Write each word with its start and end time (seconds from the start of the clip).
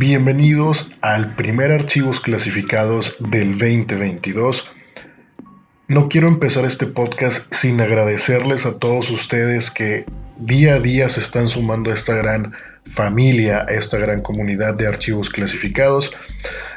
Bienvenidos 0.00 0.92
al 1.00 1.34
primer 1.34 1.72
archivos 1.72 2.20
clasificados 2.20 3.16
del 3.18 3.58
2022. 3.58 4.70
No 5.88 6.08
quiero 6.08 6.28
empezar 6.28 6.64
este 6.66 6.86
podcast 6.86 7.52
sin 7.52 7.80
agradecerles 7.80 8.64
a 8.64 8.78
todos 8.78 9.10
ustedes 9.10 9.72
que 9.72 10.04
día 10.38 10.76
a 10.76 10.78
día 10.78 11.08
se 11.08 11.18
están 11.18 11.48
sumando 11.48 11.90
a 11.90 11.94
esta 11.94 12.14
gran 12.14 12.52
familia, 12.86 13.66
a 13.68 13.74
esta 13.74 13.98
gran 13.98 14.22
comunidad 14.22 14.74
de 14.74 14.86
archivos 14.86 15.30
clasificados, 15.30 16.12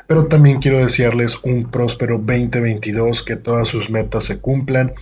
pero 0.07 0.25
también 0.25 0.59
quiero 0.59 0.79
desearles 0.79 1.37
un 1.43 1.69
próspero 1.69 2.17
2022, 2.17 3.21
que 3.21 3.35
todas 3.35 3.67
sus 3.67 3.91
metas 3.91 4.23
se 4.23 4.39
cumplan 4.39 4.93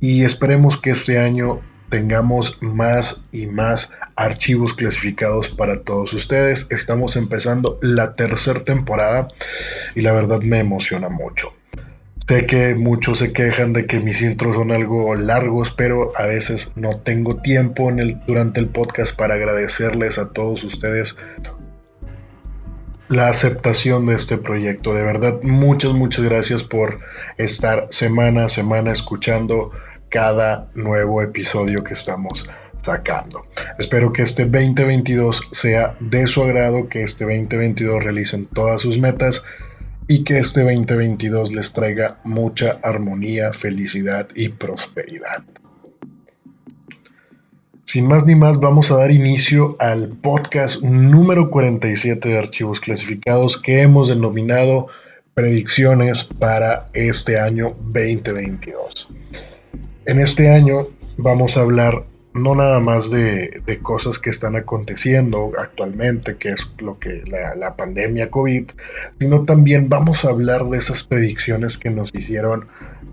y 0.00 0.24
esperemos 0.24 0.76
que 0.76 0.90
este 0.90 1.18
año 1.18 1.62
tengamos 1.94 2.60
más 2.60 3.24
y 3.30 3.46
más 3.46 3.92
archivos 4.16 4.74
clasificados 4.74 5.48
para 5.48 5.82
todos 5.82 6.12
ustedes. 6.12 6.66
Estamos 6.70 7.14
empezando 7.14 7.78
la 7.82 8.16
tercera 8.16 8.64
temporada 8.64 9.28
y 9.94 10.00
la 10.00 10.10
verdad 10.10 10.40
me 10.40 10.58
emociona 10.58 11.08
mucho. 11.08 11.52
Sé 12.26 12.46
que 12.46 12.74
muchos 12.74 13.20
se 13.20 13.32
quejan 13.32 13.72
de 13.72 13.86
que 13.86 14.00
mis 14.00 14.20
intros 14.22 14.56
son 14.56 14.72
algo 14.72 15.14
largos, 15.14 15.70
pero 15.70 16.10
a 16.16 16.26
veces 16.26 16.68
no 16.74 16.96
tengo 16.96 17.36
tiempo 17.36 17.88
en 17.90 18.00
el, 18.00 18.20
durante 18.26 18.58
el 18.58 18.66
podcast 18.66 19.14
para 19.14 19.34
agradecerles 19.34 20.18
a 20.18 20.30
todos 20.30 20.64
ustedes 20.64 21.14
la 23.06 23.28
aceptación 23.28 24.06
de 24.06 24.16
este 24.16 24.36
proyecto. 24.36 24.94
De 24.94 25.04
verdad, 25.04 25.34
muchas, 25.44 25.92
muchas 25.92 26.24
gracias 26.24 26.64
por 26.64 26.98
estar 27.38 27.86
semana 27.90 28.46
a 28.46 28.48
semana 28.48 28.90
escuchando 28.90 29.70
cada 30.14 30.68
nuevo 30.76 31.22
episodio 31.22 31.82
que 31.82 31.94
estamos 31.94 32.48
sacando. 32.80 33.46
Espero 33.80 34.12
que 34.12 34.22
este 34.22 34.44
2022 34.44 35.42
sea 35.50 35.96
de 35.98 36.28
su 36.28 36.44
agrado, 36.44 36.88
que 36.88 37.02
este 37.02 37.24
2022 37.24 38.04
realicen 38.04 38.46
todas 38.46 38.82
sus 38.82 38.96
metas 38.96 39.42
y 40.06 40.22
que 40.22 40.38
este 40.38 40.60
2022 40.60 41.52
les 41.52 41.72
traiga 41.72 42.18
mucha 42.22 42.78
armonía, 42.84 43.52
felicidad 43.52 44.28
y 44.36 44.50
prosperidad. 44.50 45.42
Sin 47.84 48.06
más 48.06 48.24
ni 48.24 48.36
más, 48.36 48.60
vamos 48.60 48.92
a 48.92 48.98
dar 48.98 49.10
inicio 49.10 49.74
al 49.80 50.10
podcast 50.10 50.80
número 50.80 51.50
47 51.50 52.28
de 52.28 52.38
archivos 52.38 52.78
clasificados 52.78 53.60
que 53.60 53.82
hemos 53.82 54.06
denominado 54.06 54.86
predicciones 55.34 56.22
para 56.22 56.88
este 56.92 57.40
año 57.40 57.74
2022. 57.80 59.08
En 60.06 60.20
este 60.20 60.50
año 60.50 60.88
vamos 61.16 61.56
a 61.56 61.60
hablar 61.60 62.04
no 62.34 62.54
nada 62.54 62.78
más 62.78 63.10
de, 63.10 63.62
cosas 63.80 64.18
que 64.18 64.28
están 64.28 64.54
aconteciendo 64.54 65.52
actualmente, 65.58 66.36
que 66.36 66.50
es 66.50 66.66
lo 66.78 66.98
que 66.98 67.22
la, 67.24 67.74
pandemia 67.76 68.30
COVID, 68.30 68.70
sino 69.18 69.44
también 69.44 69.88
vamos 69.88 70.24
a 70.24 70.28
hablar 70.28 70.64
de 70.66 70.78
esas 70.78 71.04
predicciones 71.04 71.78
que 71.78 71.88
nos 71.88 72.14
hicieron 72.14 72.66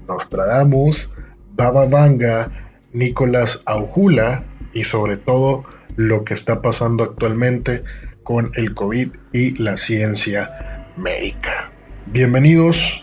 Nostradamus, 0.07 1.09
Baba 1.53 1.85
Vanga, 1.85 2.51
Nicolás 2.91 3.61
Aujula 3.65 4.43
y 4.73 4.83
sobre 4.83 5.15
todo 5.15 5.63
lo 5.95 6.25
que 6.25 6.33
está 6.33 6.61
pasando 6.61 7.05
actualmente 7.05 7.83
con 8.23 8.51
el 8.55 8.73
COVID 8.73 9.11
y 9.31 9.51
la 9.51 9.77
ciencia 9.77 10.87
médica. 10.97 11.71
Bienvenidos 12.07 12.99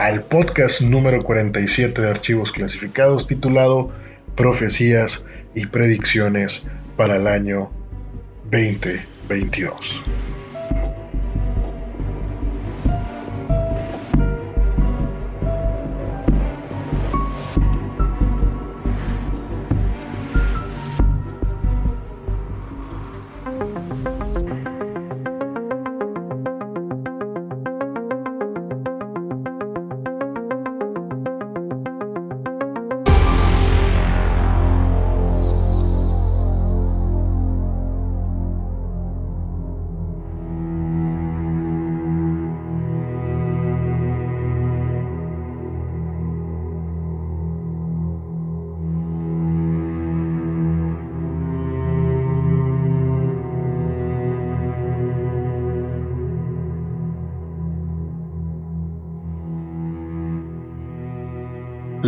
al 0.00 0.22
podcast 0.22 0.80
número 0.80 1.22
47 1.22 2.00
de 2.00 2.08
archivos 2.08 2.52
clasificados 2.52 3.26
titulado 3.26 3.92
Profecías 4.34 5.22
y 5.54 5.66
predicciones 5.66 6.62
para 6.96 7.16
el 7.16 7.26
año 7.26 7.70
2022. 8.50 10.02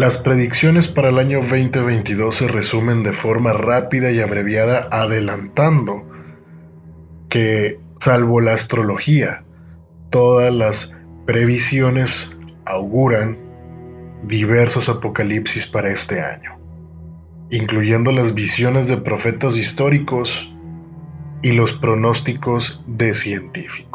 Las 0.02 0.18
predicciones 0.18 0.88
para 0.88 1.10
el 1.10 1.18
año 1.20 1.42
2022 1.42 2.34
se 2.34 2.48
resumen 2.48 3.04
de 3.04 3.12
forma 3.12 3.52
rápida 3.52 4.10
y 4.10 4.20
abreviada 4.20 4.88
adelantando 4.90 6.02
que, 7.28 7.78
salvo 8.00 8.40
la 8.40 8.54
astrología, 8.54 9.44
todas 10.10 10.52
las 10.52 10.92
previsiones 11.24 12.28
auguran 12.64 13.38
diversos 14.24 14.88
apocalipsis 14.88 15.68
para 15.68 15.92
este 15.92 16.20
año, 16.20 16.58
incluyendo 17.50 18.10
las 18.10 18.34
visiones 18.34 18.88
de 18.88 18.96
profetas 18.96 19.56
históricos 19.56 20.52
y 21.42 21.52
los 21.52 21.74
pronósticos 21.74 22.82
de 22.88 23.14
científicos. 23.14 23.91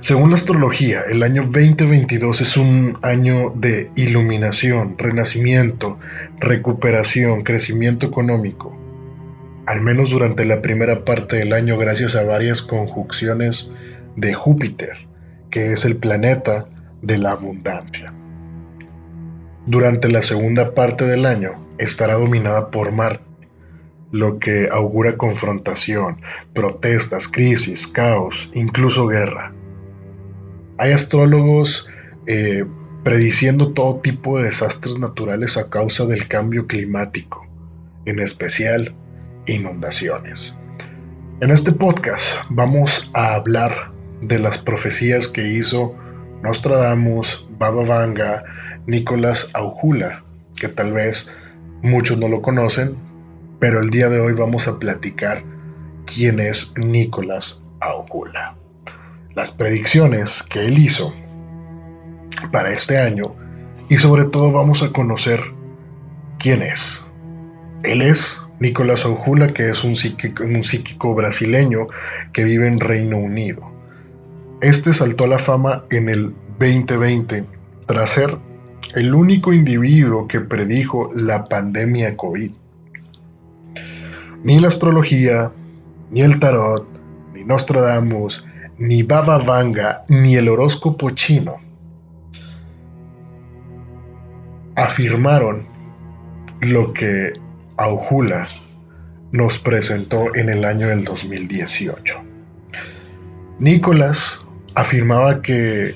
Según 0.00 0.30
la 0.30 0.36
astrología, 0.36 1.02
el 1.08 1.22
año 1.22 1.42
2022 1.42 2.40
es 2.40 2.56
un 2.56 2.98
año 3.02 3.50
de 3.50 3.90
iluminación, 3.96 4.96
renacimiento, 4.98 5.98
recuperación, 6.38 7.42
crecimiento 7.42 8.06
económico, 8.06 8.76
al 9.66 9.80
menos 9.80 10.10
durante 10.10 10.44
la 10.44 10.62
primera 10.62 11.04
parte 11.04 11.36
del 11.36 11.52
año 11.52 11.76
gracias 11.76 12.16
a 12.16 12.24
varias 12.24 12.62
conjunciones 12.62 13.70
de 14.16 14.34
Júpiter, 14.34 15.06
que 15.50 15.72
es 15.72 15.84
el 15.84 15.96
planeta 15.96 16.66
de 17.02 17.18
la 17.18 17.32
abundancia. 17.32 18.12
Durante 19.66 20.08
la 20.08 20.22
segunda 20.22 20.74
parte 20.74 21.06
del 21.06 21.26
año 21.26 21.66
estará 21.78 22.14
dominada 22.14 22.70
por 22.70 22.92
Marte, 22.92 23.24
lo 24.10 24.38
que 24.38 24.68
augura 24.70 25.16
confrontación, 25.16 26.20
protestas, 26.52 27.28
crisis, 27.28 27.86
caos, 27.86 28.50
incluso 28.54 29.06
guerra. 29.06 29.52
Hay 30.80 30.92
astrólogos 30.92 31.86
eh, 32.26 32.64
prediciendo 33.04 33.74
todo 33.74 34.00
tipo 34.00 34.38
de 34.38 34.44
desastres 34.44 34.98
naturales 34.98 35.58
a 35.58 35.68
causa 35.68 36.06
del 36.06 36.26
cambio 36.26 36.66
climático, 36.66 37.46
en 38.06 38.18
especial 38.18 38.94
inundaciones. 39.44 40.56
En 41.42 41.50
este 41.50 41.72
podcast 41.72 42.34
vamos 42.48 43.10
a 43.12 43.34
hablar 43.34 43.92
de 44.22 44.38
las 44.38 44.56
profecías 44.56 45.28
que 45.28 45.46
hizo 45.52 45.94
Nostradamus, 46.42 47.46
Baba 47.58 47.84
Vanga, 47.84 48.42
Nicolás 48.86 49.50
Aujula, 49.52 50.24
que 50.56 50.68
tal 50.68 50.94
vez 50.94 51.30
muchos 51.82 52.16
no 52.16 52.26
lo 52.26 52.40
conocen, 52.40 52.96
pero 53.58 53.82
el 53.82 53.90
día 53.90 54.08
de 54.08 54.18
hoy 54.18 54.32
vamos 54.32 54.66
a 54.66 54.78
platicar 54.78 55.42
quién 56.06 56.40
es 56.40 56.72
Nicolás 56.78 57.60
Aujula 57.80 58.56
las 59.34 59.52
predicciones 59.52 60.42
que 60.44 60.66
él 60.66 60.78
hizo 60.78 61.12
para 62.52 62.70
este 62.72 62.98
año 62.98 63.34
y 63.88 63.98
sobre 63.98 64.24
todo 64.24 64.52
vamos 64.52 64.82
a 64.82 64.90
conocer 64.90 65.40
quién 66.38 66.62
es. 66.62 67.02
Él 67.82 68.02
es 68.02 68.38
Nicolás 68.60 69.04
Aujula, 69.04 69.48
que 69.48 69.70
es 69.70 69.84
un 69.84 69.96
psíquico, 69.96 70.44
un 70.44 70.62
psíquico 70.62 71.14
brasileño 71.14 71.86
que 72.32 72.44
vive 72.44 72.68
en 72.68 72.78
Reino 72.78 73.16
Unido. 73.16 73.62
Este 74.60 74.92
saltó 74.92 75.24
a 75.24 75.28
la 75.28 75.38
fama 75.38 75.84
en 75.90 76.08
el 76.08 76.34
2020 76.58 77.44
tras 77.86 78.10
ser 78.10 78.36
el 78.94 79.14
único 79.14 79.52
individuo 79.52 80.28
que 80.28 80.40
predijo 80.40 81.10
la 81.14 81.46
pandemia 81.46 82.16
COVID. 82.16 82.50
Ni 84.42 84.58
la 84.58 84.68
astrología, 84.68 85.50
ni 86.10 86.22
el 86.22 86.38
tarot, 86.40 86.86
ni 87.34 87.44
Nostradamus, 87.44 88.44
ni 88.80 89.02
Baba 89.02 89.36
Vanga, 89.36 90.04
ni 90.08 90.36
el 90.36 90.48
horóscopo 90.48 91.10
chino 91.10 91.58
afirmaron 94.74 95.66
lo 96.62 96.94
que 96.94 97.34
Aujula 97.76 98.48
nos 99.32 99.58
presentó 99.58 100.34
en 100.34 100.48
el 100.48 100.64
año 100.64 100.88
del 100.88 101.04
2018. 101.04 102.16
Nicolás 103.58 104.40
afirmaba 104.74 105.42
que 105.42 105.94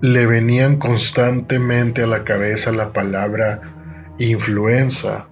le 0.00 0.24
venían 0.24 0.78
constantemente 0.78 2.02
a 2.02 2.06
la 2.06 2.24
cabeza 2.24 2.72
la 2.72 2.94
palabra 2.94 3.60
influenza 4.18 5.26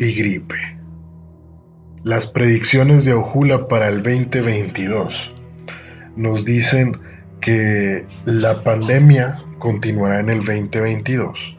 y 0.00 0.12
gripe. 0.14 0.56
Las 2.02 2.26
predicciones 2.26 3.04
de 3.04 3.14
Ojula 3.14 3.68
para 3.68 3.88
el 3.88 4.02
2022 4.02 5.33
nos 6.16 6.44
dicen 6.44 6.98
que 7.40 8.06
la 8.24 8.62
pandemia 8.62 9.42
continuará 9.58 10.20
en 10.20 10.30
el 10.30 10.38
2022, 10.38 11.56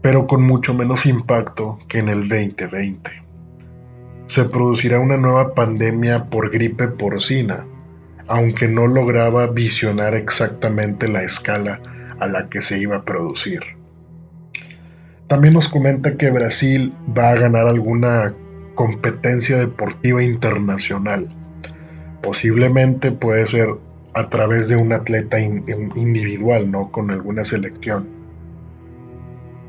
pero 0.00 0.26
con 0.26 0.42
mucho 0.42 0.74
menos 0.74 1.06
impacto 1.06 1.78
que 1.88 1.98
en 1.98 2.08
el 2.08 2.28
2020. 2.28 3.10
Se 4.26 4.44
producirá 4.44 5.00
una 5.00 5.16
nueva 5.16 5.54
pandemia 5.54 6.26
por 6.26 6.50
gripe 6.50 6.88
porcina, 6.88 7.64
aunque 8.26 8.68
no 8.68 8.86
lograba 8.86 9.46
visionar 9.46 10.14
exactamente 10.14 11.08
la 11.08 11.22
escala 11.22 11.80
a 12.20 12.26
la 12.26 12.48
que 12.48 12.62
se 12.62 12.78
iba 12.78 12.96
a 12.96 13.04
producir. 13.04 13.62
También 15.28 15.54
nos 15.54 15.68
comenta 15.68 16.16
que 16.16 16.30
Brasil 16.30 16.92
va 17.16 17.30
a 17.30 17.34
ganar 17.34 17.68
alguna 17.68 18.34
competencia 18.74 19.58
deportiva 19.58 20.22
internacional. 20.22 21.28
Posiblemente 22.22 23.12
puede 23.12 23.46
ser 23.46 23.74
a 24.18 24.28
través 24.28 24.68
de 24.68 24.74
un 24.74 24.92
atleta 24.92 25.38
individual, 25.38 26.68
¿no? 26.68 26.90
Con 26.90 27.12
alguna 27.12 27.44
selección. 27.44 28.08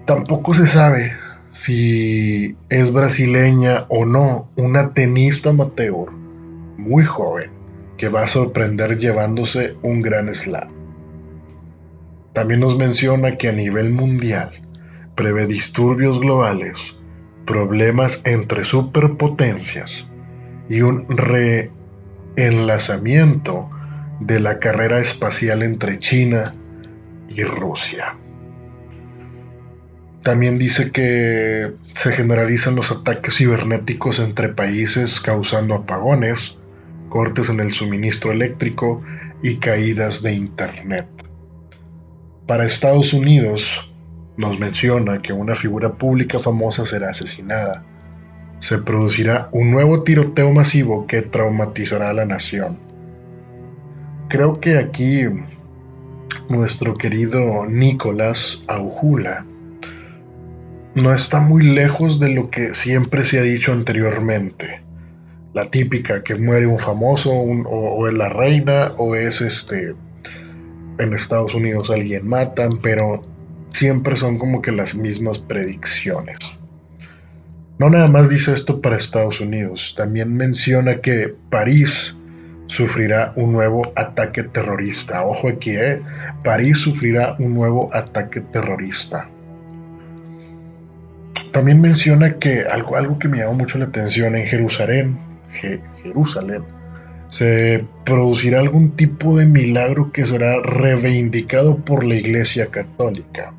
Tampoco 0.05 0.55
se 0.55 0.65
sabe 0.65 1.13
si 1.51 2.55
es 2.69 2.91
brasileña 2.91 3.85
o 3.89 4.05
no 4.05 4.49
una 4.55 4.95
tenista 4.95 5.51
amateur 5.51 6.11
muy 6.77 7.03
joven 7.03 7.51
que 7.97 8.09
va 8.09 8.23
a 8.23 8.27
sorprender 8.27 8.97
llevándose 8.97 9.75
un 9.83 10.01
gran 10.01 10.33
slam. 10.33 10.69
También 12.33 12.61
nos 12.61 12.75
menciona 12.75 13.37
que 13.37 13.49
a 13.49 13.51
nivel 13.51 13.91
mundial 13.91 14.49
prevé 15.13 15.45
disturbios 15.45 16.19
globales, 16.19 16.97
problemas 17.45 18.19
entre 18.25 18.63
superpotencias 18.63 20.07
y 20.69 20.81
un 20.81 21.05
reenlazamiento 22.35 23.69
de 24.19 24.39
la 24.39 24.59
carrera 24.59 24.99
espacial 24.99 25.63
entre 25.63 25.99
China 25.99 26.53
y 27.29 27.43
Rusia. 27.43 28.15
También 30.23 30.57
dice 30.57 30.91
que 30.91 31.71
se 31.95 32.11
generalizan 32.11 32.75
los 32.75 32.91
ataques 32.91 33.37
cibernéticos 33.37 34.19
entre 34.19 34.49
países 34.49 35.19
causando 35.19 35.75
apagones, 35.75 36.55
cortes 37.07 37.49
en 37.49 37.61
el 37.61 37.71
suministro 37.71 38.31
eléctrico 38.31 39.01
y 39.41 39.55
caídas 39.57 40.21
de 40.21 40.33
Internet. 40.33 41.07
Para 42.45 42.65
Estados 42.65 43.13
Unidos, 43.13 43.89
nos 44.37 44.59
menciona 44.59 45.21
que 45.21 45.33
una 45.33 45.55
figura 45.55 45.93
pública 45.93 46.39
famosa 46.39 46.85
será 46.85 47.11
asesinada. 47.11 47.83
Se 48.59 48.77
producirá 48.77 49.49
un 49.51 49.71
nuevo 49.71 50.03
tiroteo 50.03 50.51
masivo 50.51 51.07
que 51.07 51.21
traumatizará 51.21 52.09
a 52.09 52.13
la 52.13 52.25
nación. 52.25 52.88
Creo 54.29 54.59
que 54.59 54.77
aquí 54.77 55.23
nuestro 56.49 56.95
querido 56.95 57.65
Nicolás 57.65 58.63
Aujula 58.67 59.45
no 60.95 61.13
está 61.13 61.39
muy 61.39 61.63
lejos 61.63 62.19
de 62.19 62.29
lo 62.29 62.49
que 62.49 62.75
siempre 62.75 63.25
se 63.25 63.39
ha 63.39 63.41
dicho 63.41 63.71
anteriormente 63.71 64.81
la 65.53 65.69
típica 65.71 66.23
que 66.23 66.35
muere 66.35 66.67
un 66.67 66.79
famoso 66.79 67.31
o, 67.31 68.07
es 68.07 68.13
la 68.13 68.29
reina 68.29 68.91
o 68.97 69.15
es 69.15 69.41
este 69.41 69.95
en 70.99 71.13
Estados 71.13 71.55
Unidos 71.55 71.89
alguien 71.89 72.27
matan, 72.27 72.71
pero 72.81 73.23
siempre 73.71 74.15
son 74.15 74.37
como 74.37 74.61
que 74.61 74.71
las 74.71 74.95
mismas 74.95 75.39
predicciones. 75.39 76.37
No 77.77 77.89
nada 77.89 78.07
más 78.07 78.29
dice 78.29 78.53
esto 78.53 78.81
para 78.81 78.97
Estados 78.97 79.39
Unidos, 79.39 79.93
también 79.97 80.35
menciona 80.35 80.99
que 80.99 81.33
París 81.49 82.17
sufrirá 82.69 83.33
un 83.35 83.51
nuevo 83.51 83.81
ataque 83.95 84.43
terrorista. 84.43 85.25
Ojo 85.25 85.49
aquí, 85.49 85.71
¿eh? 85.71 85.99
París 86.43 86.77
sufrirá 86.77 87.35
un 87.39 87.55
nuevo 87.55 87.89
ataque 87.93 88.41
terrorista. 88.41 89.27
También 91.51 91.81
menciona 91.81 92.37
que 92.37 92.65
algo, 92.65 92.95
algo 92.95 93.17
que 93.17 93.27
me 93.27 93.39
llamó 93.39 93.55
mucho 93.55 93.79
la 93.79 93.85
atención 93.85 94.35
en 94.35 94.45
Jerusalén, 94.45 95.17
Jerusalén, 96.03 96.61
se 97.29 97.83
producirá 98.05 98.59
algún 98.59 98.91
tipo 98.95 99.35
de 99.35 99.45
milagro 99.45 100.11
que 100.11 100.27
será 100.27 100.61
reivindicado 100.61 101.77
por 101.77 102.03
la 102.03 102.15
Iglesia 102.15 102.67
Católica. 102.67 103.51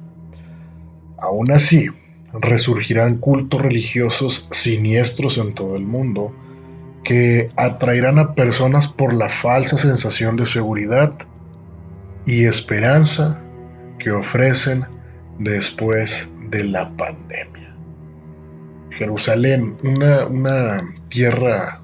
Aún 1.19 1.51
así, 1.51 1.89
resurgirán 2.33 3.17
cultos 3.17 3.61
religiosos 3.61 4.47
siniestros 4.53 5.37
en 5.37 5.53
todo 5.53 5.75
el 5.75 5.83
mundo 5.83 6.33
que 7.05 7.51
atraerán 7.57 8.19
a 8.19 8.35
personas 8.35 8.87
por 8.87 9.15
la 9.15 9.29
falsa 9.29 9.79
sensación 9.79 10.37
de 10.37 10.47
seguridad 10.47 11.13
y 12.27 12.45
esperanza 12.45 13.39
que 13.99 14.11
ofrecen 14.11 14.85
después 15.39 16.29
de 16.51 16.65
la 16.65 16.91
pandemia. 16.97 17.75
Jerusalén, 18.91 19.77
una, 19.83 20.27
una 20.27 20.83
tierra 21.09 21.81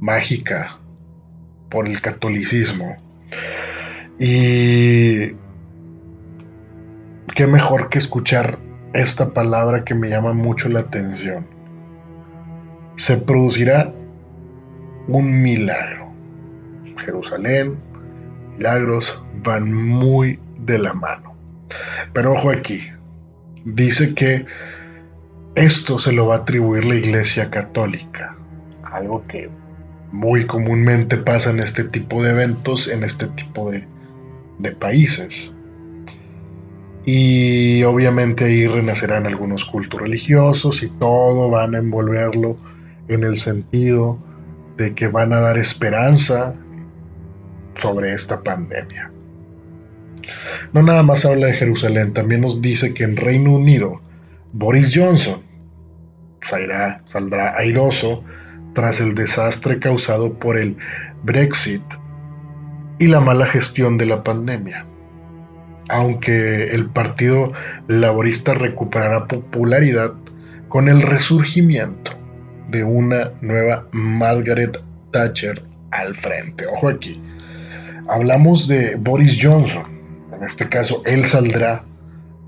mágica 0.00 0.78
por 1.68 1.86
el 1.86 2.00
catolicismo. 2.00 2.96
Y 4.18 5.28
qué 7.34 7.46
mejor 7.46 7.88
que 7.88 7.98
escuchar 7.98 8.58
esta 8.92 9.32
palabra 9.32 9.84
que 9.84 9.94
me 9.94 10.08
llama 10.08 10.32
mucho 10.32 10.68
la 10.68 10.80
atención. 10.80 11.46
Se 12.96 13.16
producirá 13.16 13.92
un 15.08 15.42
milagro. 15.42 16.12
Jerusalén, 17.04 17.76
milagros 18.56 19.20
van 19.42 19.72
muy 19.72 20.38
de 20.60 20.78
la 20.78 20.94
mano. 20.94 21.34
Pero 22.12 22.34
ojo 22.34 22.50
aquí, 22.50 22.82
dice 23.64 24.14
que 24.14 24.46
esto 25.56 25.98
se 25.98 26.12
lo 26.12 26.28
va 26.28 26.36
a 26.36 26.38
atribuir 26.38 26.84
la 26.84 26.94
Iglesia 26.94 27.50
Católica 27.50 28.38
algo 28.92 29.24
que 29.28 29.48
muy 30.12 30.46
comúnmente 30.46 31.16
pasa 31.16 31.50
en 31.50 31.60
este 31.60 31.84
tipo 31.84 32.22
de 32.22 32.30
eventos, 32.30 32.88
en 32.88 33.04
este 33.04 33.26
tipo 33.28 33.70
de, 33.70 33.86
países. 34.78 35.52
Y 37.04 37.82
obviamente 37.84 38.44
ahí 38.44 38.66
renacerán 38.66 39.26
algunos 39.26 39.64
cultos 39.64 40.00
religiosos 40.00 40.82
y 40.82 40.88
todo 40.88 41.48
van 41.48 41.74
a 41.74 41.78
envolverlo 41.78 42.56
en 43.08 43.24
el 43.24 43.38
sentido 43.38 44.18
de 44.78 44.94
que 44.94 45.08
van 45.08 45.32
a 45.32 45.40
dar 45.40 45.58
esperanza 45.58 46.54
sobre 47.74 48.14
esta 48.14 48.42
pandemia. 48.42 49.10
No 50.72 50.82
nada 50.82 51.02
más 51.02 51.24
habla 51.24 51.48
de 51.48 51.54
Jerusalén, 51.54 52.12
también 52.12 52.42
nos 52.42 52.62
dice 52.62 52.94
que 52.94 53.04
en 53.04 53.16
Reino 53.16 53.54
Unido 53.54 54.00
Boris 54.52 54.92
Johnson 54.94 55.42
saldrá, 56.40 57.02
saldrá 57.06 57.56
airoso 57.56 58.22
tras 58.74 59.00
el 59.00 59.14
desastre 59.14 59.78
causado 59.78 60.34
por 60.34 60.58
el 60.58 60.76
Brexit 61.22 61.82
y 62.98 63.08
la 63.08 63.20
mala 63.20 63.46
gestión 63.46 63.98
de 63.98 64.06
la 64.06 64.22
pandemia. 64.22 64.86
Aunque 65.88 66.74
el 66.74 66.86
Partido 66.90 67.52
Laborista 67.88 68.54
recuperará 68.54 69.26
popularidad 69.26 70.12
con 70.68 70.88
el 70.88 71.00
resurgimiento 71.02 72.17
de 72.68 72.84
una 72.84 73.32
nueva 73.40 73.86
Margaret 73.92 74.78
Thatcher 75.10 75.62
al 75.90 76.14
frente. 76.14 76.66
Ojo 76.66 76.88
aquí. 76.88 77.20
Hablamos 78.08 78.68
de 78.68 78.96
Boris 78.96 79.38
Johnson. 79.40 79.84
En 80.34 80.44
este 80.44 80.68
caso, 80.68 81.02
él 81.04 81.26
saldrá 81.26 81.82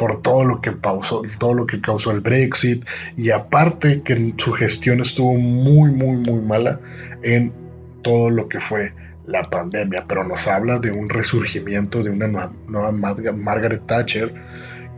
por 0.00 0.22
todo 0.22 0.44
lo 0.44 0.62
que 0.62 0.72
pausó, 0.72 1.22
todo 1.38 1.52
lo 1.52 1.66
que 1.66 1.80
causó 1.82 2.10
el 2.10 2.20
Brexit 2.20 2.86
y 3.18 3.30
aparte 3.30 4.00
que 4.02 4.32
su 4.38 4.52
gestión 4.52 5.00
estuvo 5.00 5.34
muy 5.34 5.90
muy 5.90 6.16
muy 6.16 6.40
mala 6.40 6.80
en 7.22 7.52
todo 8.00 8.30
lo 8.30 8.48
que 8.48 8.60
fue 8.60 8.94
la 9.26 9.42
pandemia, 9.42 10.06
pero 10.08 10.24
nos 10.24 10.46
habla 10.46 10.78
de 10.78 10.90
un 10.90 11.10
resurgimiento 11.10 12.02
de 12.02 12.08
una 12.08 12.50
nueva, 12.66 12.92
Margaret 13.32 13.86
Thatcher 13.86 14.32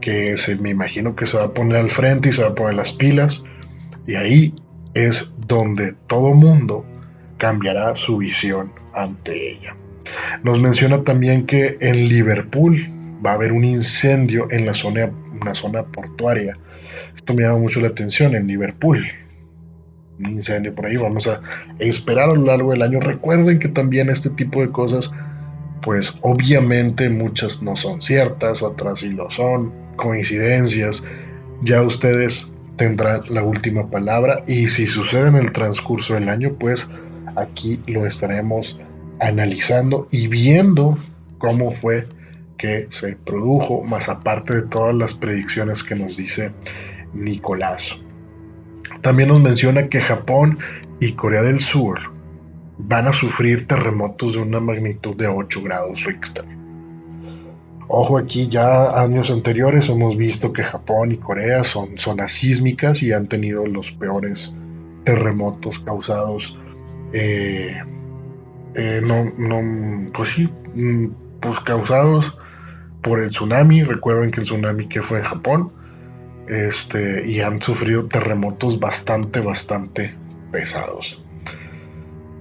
que 0.00 0.36
se 0.36 0.54
me 0.54 0.70
imagino 0.70 1.16
que 1.16 1.26
se 1.26 1.36
va 1.36 1.44
a 1.46 1.52
poner 1.52 1.78
al 1.78 1.90
frente 1.90 2.28
y 2.28 2.32
se 2.32 2.42
va 2.42 2.50
a 2.50 2.54
poner 2.54 2.74
las 2.74 2.92
pilas 2.92 3.42
y 4.06 4.14
ahí 4.14 4.54
es 4.94 5.30
donde 5.38 5.94
todo 6.06 6.34
mundo 6.34 6.84
cambiará 7.38 7.96
su 7.96 8.18
visión 8.18 8.72
ante 8.94 9.52
ella. 9.52 9.74
Nos 10.42 10.60
menciona 10.60 11.02
también 11.02 11.46
que 11.46 11.76
en 11.80 12.08
Liverpool 12.08 12.88
va 13.24 13.32
a 13.32 13.34
haber 13.34 13.52
un 13.52 13.64
incendio 13.64 14.48
en 14.50 14.66
la 14.66 14.74
zona, 14.74 15.10
una 15.40 15.54
zona 15.54 15.82
portuaria. 15.84 16.56
Esto 17.14 17.34
me 17.34 17.42
llama 17.42 17.58
mucho 17.58 17.80
la 17.80 17.88
atención 17.88 18.34
en 18.34 18.46
Liverpool. 18.46 19.06
Un 20.18 20.30
incendio 20.30 20.74
por 20.74 20.86
ahí. 20.86 20.96
Vamos 20.96 21.26
a 21.26 21.40
esperar 21.78 22.30
a 22.30 22.34
lo 22.34 22.44
largo 22.44 22.72
del 22.72 22.82
año. 22.82 23.00
Recuerden 23.00 23.58
que 23.58 23.68
también 23.68 24.10
este 24.10 24.30
tipo 24.30 24.60
de 24.60 24.70
cosas 24.70 25.12
pues 25.82 26.16
obviamente 26.22 27.10
muchas 27.10 27.60
no 27.60 27.76
son 27.76 28.00
ciertas, 28.00 28.62
otras 28.62 29.00
sí 29.00 29.10
lo 29.10 29.30
son, 29.30 29.72
coincidencias, 29.96 31.02
ya 31.62 31.82
ustedes 31.82 32.52
tendrán 32.76 33.22
la 33.30 33.42
última 33.42 33.90
palabra 33.90 34.44
y 34.46 34.68
si 34.68 34.86
sucede 34.86 35.28
en 35.28 35.36
el 35.36 35.52
transcurso 35.52 36.14
del 36.14 36.28
año, 36.28 36.54
pues 36.58 36.88
aquí 37.36 37.80
lo 37.86 38.06
estaremos 38.06 38.78
analizando 39.20 40.08
y 40.10 40.28
viendo 40.28 40.98
cómo 41.38 41.72
fue 41.72 42.06
que 42.58 42.86
se 42.90 43.16
produjo, 43.16 43.82
más 43.82 44.08
aparte 44.08 44.54
de 44.54 44.62
todas 44.62 44.94
las 44.94 45.14
predicciones 45.14 45.82
que 45.82 45.94
nos 45.96 46.16
dice 46.16 46.52
Nicolás. 47.12 47.96
También 49.00 49.30
nos 49.30 49.40
menciona 49.40 49.88
que 49.88 50.00
Japón 50.00 50.58
y 51.00 51.12
Corea 51.14 51.42
del 51.42 51.60
Sur 51.60 51.98
van 52.78 53.08
a 53.08 53.12
sufrir 53.12 53.66
terremotos 53.66 54.34
de 54.34 54.40
una 54.40 54.60
magnitud 54.60 55.16
de 55.16 55.26
8 55.26 55.62
grados 55.62 56.04
Richter. 56.04 56.61
Ojo 57.94 58.16
aquí, 58.16 58.48
ya 58.48 58.98
años 58.98 59.30
anteriores 59.30 59.90
hemos 59.90 60.16
visto 60.16 60.50
que 60.50 60.62
Japón 60.64 61.12
y 61.12 61.18
Corea 61.18 61.62
son 61.62 61.98
zonas 61.98 62.32
sísmicas 62.32 63.02
y 63.02 63.12
han 63.12 63.28
tenido 63.28 63.66
los 63.66 63.92
peores 63.92 64.54
terremotos 65.04 65.78
causados, 65.80 66.56
eh, 67.12 67.76
eh, 68.74 69.02
no, 69.06 69.30
no, 69.36 70.10
pues 70.10 70.30
sí, 70.30 70.48
mm, 70.74 71.08
pues 71.40 71.60
causados 71.60 72.38
por 73.02 73.20
el 73.20 73.28
tsunami. 73.28 73.82
Recuerden 73.82 74.30
que 74.30 74.40
el 74.40 74.46
tsunami 74.46 74.88
que 74.88 75.02
fue 75.02 75.18
en 75.18 75.24
Japón, 75.24 75.72
este, 76.48 77.28
y 77.28 77.40
han 77.40 77.60
sufrido 77.60 78.06
terremotos 78.06 78.80
bastante, 78.80 79.40
bastante 79.40 80.14
pesados. 80.50 81.21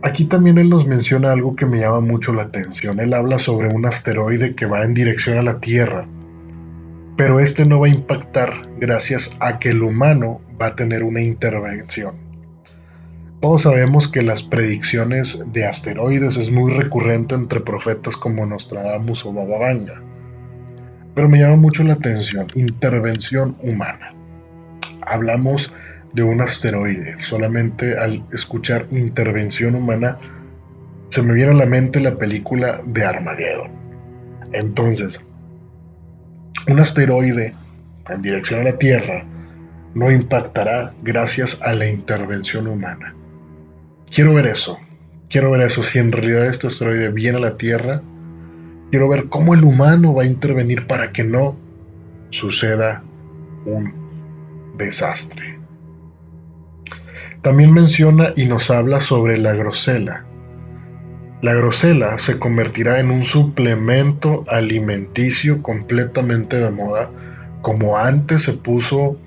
Aquí 0.04 0.26
también 0.26 0.58
él 0.58 0.70
nos 0.70 0.88
menciona 0.88 1.32
algo 1.32 1.56
que 1.56 1.68
me 1.68 1.80
llama 1.80 2.02
mucho 2.02 2.34
la 2.34 2.44
atención. 2.44 3.00
Él 3.00 3.14
habla 3.14 3.38
sobre 3.38 3.68
un 3.68 3.86
asteroide 3.86 4.56
que 4.56 4.66
va 4.66 4.84
en 4.84 4.96
dirección 4.96 5.38
a 5.38 5.44
la 5.44 5.60
Tierra, 5.60 6.08
pero 7.18 7.40
este 7.40 7.66
no 7.66 7.80
va 7.80 7.88
a 7.88 7.92
impactar 7.92 8.68
gracias 8.80 9.32
a 9.40 9.60
que 9.60 9.70
el 9.70 9.84
humano 9.84 10.42
va 10.60 10.68
a 10.68 10.76
tener 10.76 11.04
una 11.04 11.22
intervención. 11.22 12.16
Todos 13.42 13.64
sabemos 13.64 14.08
que 14.08 14.24
las 14.24 14.42
predicciones 14.42 15.40
de 15.52 15.66
asteroides 15.66 16.38
es 16.38 16.52
muy 16.52 16.72
recurrente 16.72 17.36
entre 17.36 17.60
profetas 17.60 18.16
como 18.16 18.46
Nostradamus 18.46 19.26
o 19.26 19.34
Baba 19.34 19.60
Vanga. 19.60 20.02
Pero 21.14 21.30
me 21.30 21.40
llama 21.40 21.58
mucho 21.58 21.84
la 21.84 21.94
atención, 21.94 22.48
intervención 22.56 23.56
humana. 23.62 24.14
Hablamos 25.06 25.72
de 26.14 26.24
un 26.24 26.42
asteroide. 26.42 27.16
Solamente 27.22 27.98
al 27.98 28.24
escuchar 28.32 28.88
intervención 28.92 29.76
humana 29.76 30.18
se 31.10 31.22
me 31.22 31.34
viene 31.34 31.52
a 31.52 31.56
la 31.56 31.66
mente 31.66 32.00
la 32.00 32.16
película 32.16 32.82
de 32.86 33.06
Armageddon. 33.06 33.72
Entonces, 34.54 35.20
un 36.68 36.80
asteroide 36.80 37.54
en 38.10 38.22
dirección 38.22 38.62
a 38.62 38.64
la 38.64 38.78
Tierra 38.78 39.24
no 39.94 40.12
impactará 40.12 40.94
gracias 41.04 41.58
a 41.62 41.74
la 41.74 41.88
intervención 41.88 42.68
humana. 42.68 43.14
Quiero 44.10 44.34
ver 44.34 44.48
eso. 44.48 44.80
Quiero 45.30 45.52
ver 45.52 45.62
eso. 45.62 45.84
Si 45.84 46.00
en 46.00 46.12
realidad 46.12 46.46
este 46.46 46.68
asteroide 46.68 47.10
viene 47.10 47.38
a 47.38 47.42
la 47.42 47.58
Tierra, 47.58 48.02
quiero 48.90 49.08
ver 49.08 49.26
cómo 49.26 49.54
el 49.54 49.64
humano 49.64 50.14
va 50.14 50.24
a 50.24 50.28
intervenir 50.28 50.88
para 50.88 51.12
que 51.12 51.24
no 51.24 51.56
suceda 52.30 53.04
un 53.66 53.94
desastre. 54.78 55.61
También 57.42 57.74
menciona 57.74 58.34
y 58.36 58.46
nos 58.46 58.70
habla 58.70 59.00
sobre 59.00 59.38
la 59.40 59.54
grosela. 59.54 60.26
La 61.42 61.56
grosela 61.56 62.20
se 62.20 62.38
convertirá 62.38 63.00
en 63.00 63.10
un 63.10 63.24
suplemento 63.24 64.46
alimenticio 64.48 65.64
completamente 65.64 66.58
de 66.58 66.70
moda, 66.70 67.10
como 67.64 67.98
antes 67.98 68.44
se 68.44 68.54
puso 68.54 69.18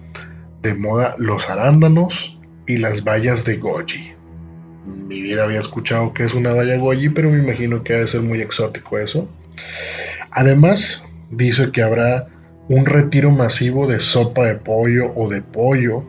de 0.62 0.74
moda 0.74 1.16
los 1.18 1.50
arándanos 1.50 2.38
y 2.68 2.76
las 2.76 3.02
bayas 3.02 3.44
de 3.44 3.56
goji. 3.56 4.12
Mi 5.08 5.20
vida 5.20 5.42
había 5.42 5.58
escuchado 5.58 6.14
que 6.14 6.22
es 6.24 6.34
una 6.34 6.52
baya 6.52 6.76
goji, 6.76 7.08
pero 7.08 7.30
me 7.30 7.38
imagino 7.40 7.82
que 7.82 7.94
debe 7.94 8.06
ser 8.06 8.22
muy 8.22 8.40
exótico 8.40 8.96
eso. 8.96 9.28
Además, 10.30 11.02
dice 11.30 11.72
que 11.72 11.82
habrá 11.82 12.28
un 12.68 12.86
retiro 12.86 13.32
masivo 13.32 13.88
de 13.88 13.98
sopa 13.98 14.46
de 14.46 14.54
pollo 14.54 15.12
o 15.16 15.28
de 15.28 15.42
pollo 15.42 16.04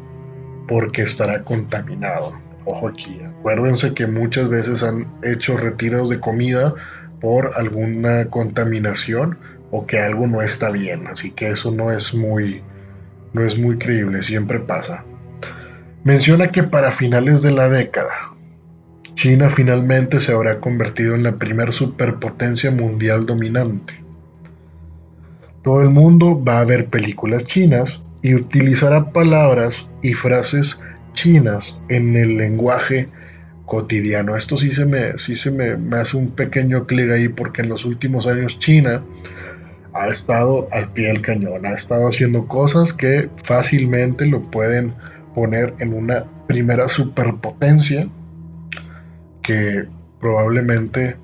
porque 0.68 1.04
estará 1.04 1.42
contaminado. 1.42 2.34
Ojo 2.66 2.88
aquí, 2.88 3.20
acuérdense 3.40 3.94
que 3.94 4.08
muchas 4.08 4.50
veces 4.50 4.82
han 4.84 5.08
hecho 5.24 5.56
retiros 5.58 6.10
de 6.10 6.20
comida 6.20 6.74
por 7.22 7.52
alguna 7.56 8.26
contaminación 8.26 9.38
o 9.72 9.86
que 9.86 10.00
algo 10.00 10.28
no 10.28 10.42
está 10.42 10.70
bien, 10.72 11.08
así 11.08 11.32
que 11.32 11.52
eso 11.52 11.72
no 11.72 11.92
es 11.92 12.14
muy 12.14 12.62
no 13.34 13.44
es 13.44 13.58
muy 13.58 13.78
creíble, 13.78 14.24
siempre 14.24 14.60
pasa. 14.60 15.04
Menciona 16.04 16.52
que 16.52 16.64
para 16.64 16.92
finales 16.92 17.42
de 17.42 17.52
la 17.52 17.68
década 17.68 18.36
China 19.16 19.50
finalmente 19.50 20.20
se 20.20 20.34
habrá 20.34 20.60
convertido 20.60 21.16
en 21.16 21.24
la 21.24 21.38
primer 21.38 21.72
superpotencia 21.72 22.70
mundial 22.70 23.26
dominante. 23.26 23.94
Todo 25.64 25.82
el 25.82 25.90
mundo 25.90 26.44
va 26.44 26.60
a 26.60 26.66
ver 26.66 26.88
películas 26.88 27.46
chinas 27.46 28.04
y 28.26 28.34
utilizará 28.34 29.12
palabras 29.12 29.88
y 30.02 30.16
frases 30.16 30.82
chinas 31.14 31.80
en 31.90 32.16
el 32.16 32.38
lenguaje 32.38 33.08
cotidiano. 33.68 34.36
Esto 34.36 34.58
sí 34.58 34.72
se 34.72 34.84
me, 34.84 35.16
sí 35.20 35.36
se 35.36 35.52
me, 35.52 35.76
hace 35.96 36.18
un 36.18 36.32
pequeño 36.32 36.88
clic 36.88 37.12
ahí 37.12 37.28
porque 37.28 37.62
en 37.62 37.70
los 37.70 37.86
últimos 37.86 38.26
años 38.26 38.58
China 38.58 39.04
ha 39.94 40.08
estado 40.08 40.68
al 40.72 40.92
pie 40.94 41.10
del 41.10 41.22
cañón, 41.22 41.68
ha 41.68 41.76
estado 41.76 42.08
haciendo 42.08 42.48
cosas 42.48 42.94
que 42.94 43.30
fácilmente 43.44 44.26
lo 44.26 44.42
pueden 44.42 44.96
poner 45.36 45.76
en 45.78 45.94
una 45.94 46.26
primera 46.48 46.88
superpotencia 46.88 48.08
que 49.44 49.86
probablemente 50.20 51.16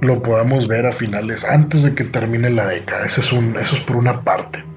lo 0.00 0.20
podamos 0.20 0.66
ver 0.66 0.84
a 0.84 0.92
finales 0.92 1.44
antes 1.44 1.84
de 1.84 1.94
que 1.94 2.02
termine 2.02 2.50
la 2.50 2.66
década. 2.66 3.06
Eso 3.06 3.20
es, 3.20 3.32
un, 3.32 3.56
eso 3.56 3.76
es 3.76 3.82
por 3.82 3.94
una 3.94 4.20
parte. 4.22 4.73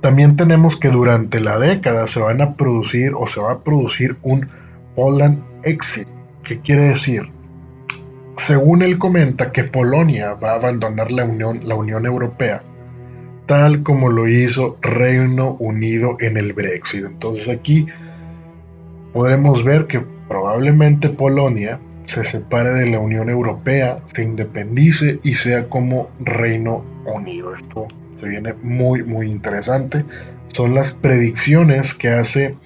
También 0.00 0.36
tenemos 0.36 0.76
que 0.76 0.90
durante 0.90 1.40
la 1.40 1.58
década 1.58 2.06
se 2.06 2.20
van 2.20 2.40
a 2.40 2.54
producir 2.54 3.12
o 3.16 3.26
se 3.26 3.40
va 3.40 3.52
a 3.52 3.58
producir 3.58 4.16
un 4.22 4.48
Poland 4.94 5.42
Exit. 5.64 6.06
¿Qué 6.44 6.60
quiere 6.60 6.84
decir? 6.90 7.22
Según 8.36 8.82
él 8.82 8.98
comenta 8.98 9.50
que 9.50 9.64
Polonia 9.64 10.34
va 10.34 10.52
a 10.52 10.54
abandonar 10.54 11.10
la 11.10 11.24
Unión, 11.24 11.60
la 11.64 11.74
Unión 11.74 12.06
Europea, 12.06 12.62
tal 13.46 13.82
como 13.82 14.08
lo 14.08 14.28
hizo 14.28 14.78
Reino 14.80 15.56
Unido 15.58 16.16
en 16.20 16.36
el 16.36 16.52
Brexit. 16.52 17.04
Entonces 17.04 17.48
aquí 17.48 17.86
podremos 19.12 19.64
ver 19.64 19.88
que 19.88 20.00
probablemente 20.28 21.08
Polonia 21.08 21.80
se 22.04 22.22
separe 22.22 22.70
de 22.70 22.86
la 22.86 23.00
Unión 23.00 23.28
Europea, 23.28 23.98
se 24.14 24.22
independice 24.22 25.18
y 25.24 25.34
sea 25.34 25.68
como 25.68 26.08
Reino 26.20 26.84
Unido. 27.04 27.52
Esto 27.54 27.88
se 28.18 28.28
viene 28.28 28.54
muy, 28.62 29.02
muy 29.04 29.30
interesante. 29.30 30.04
Son 30.48 30.74
las 30.74 30.92
predicciones 30.92 31.94
que 31.94 32.10
hace 32.10 32.56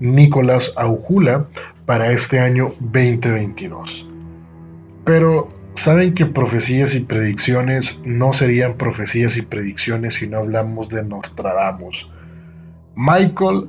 Nicolás 0.00 0.72
Aujula 0.76 1.46
para 1.86 2.12
este 2.12 2.38
año 2.38 2.74
2022. 2.80 4.06
Pero 5.04 5.50
saben 5.74 6.14
que 6.14 6.26
profecías 6.26 6.94
y 6.94 7.00
predicciones 7.00 7.98
no 8.04 8.32
serían 8.32 8.74
profecías 8.74 9.36
y 9.36 9.42
predicciones 9.42 10.14
si 10.14 10.28
no 10.28 10.38
hablamos 10.38 10.88
de 10.88 11.02
Nostradamus. 11.02 12.10
Michael 12.94 13.68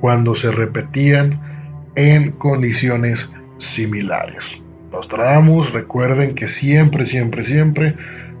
cuando 0.00 0.34
se 0.34 0.50
repetían 0.50 1.53
en 1.96 2.30
condiciones 2.32 3.30
similares. 3.58 4.58
Nostradamus, 4.92 5.72
recuerden 5.72 6.34
que 6.34 6.48
siempre, 6.48 7.06
siempre, 7.06 7.44
siempre 7.44 7.94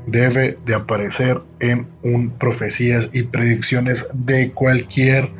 debe 0.06 0.58
de 0.66 0.74
aparecer 0.74 1.40
en 1.60 1.86
un 2.02 2.30
profecías 2.30 3.10
y 3.12 3.22
predicciones 3.22 4.06
de 4.12 4.50
cualquier 4.50 5.30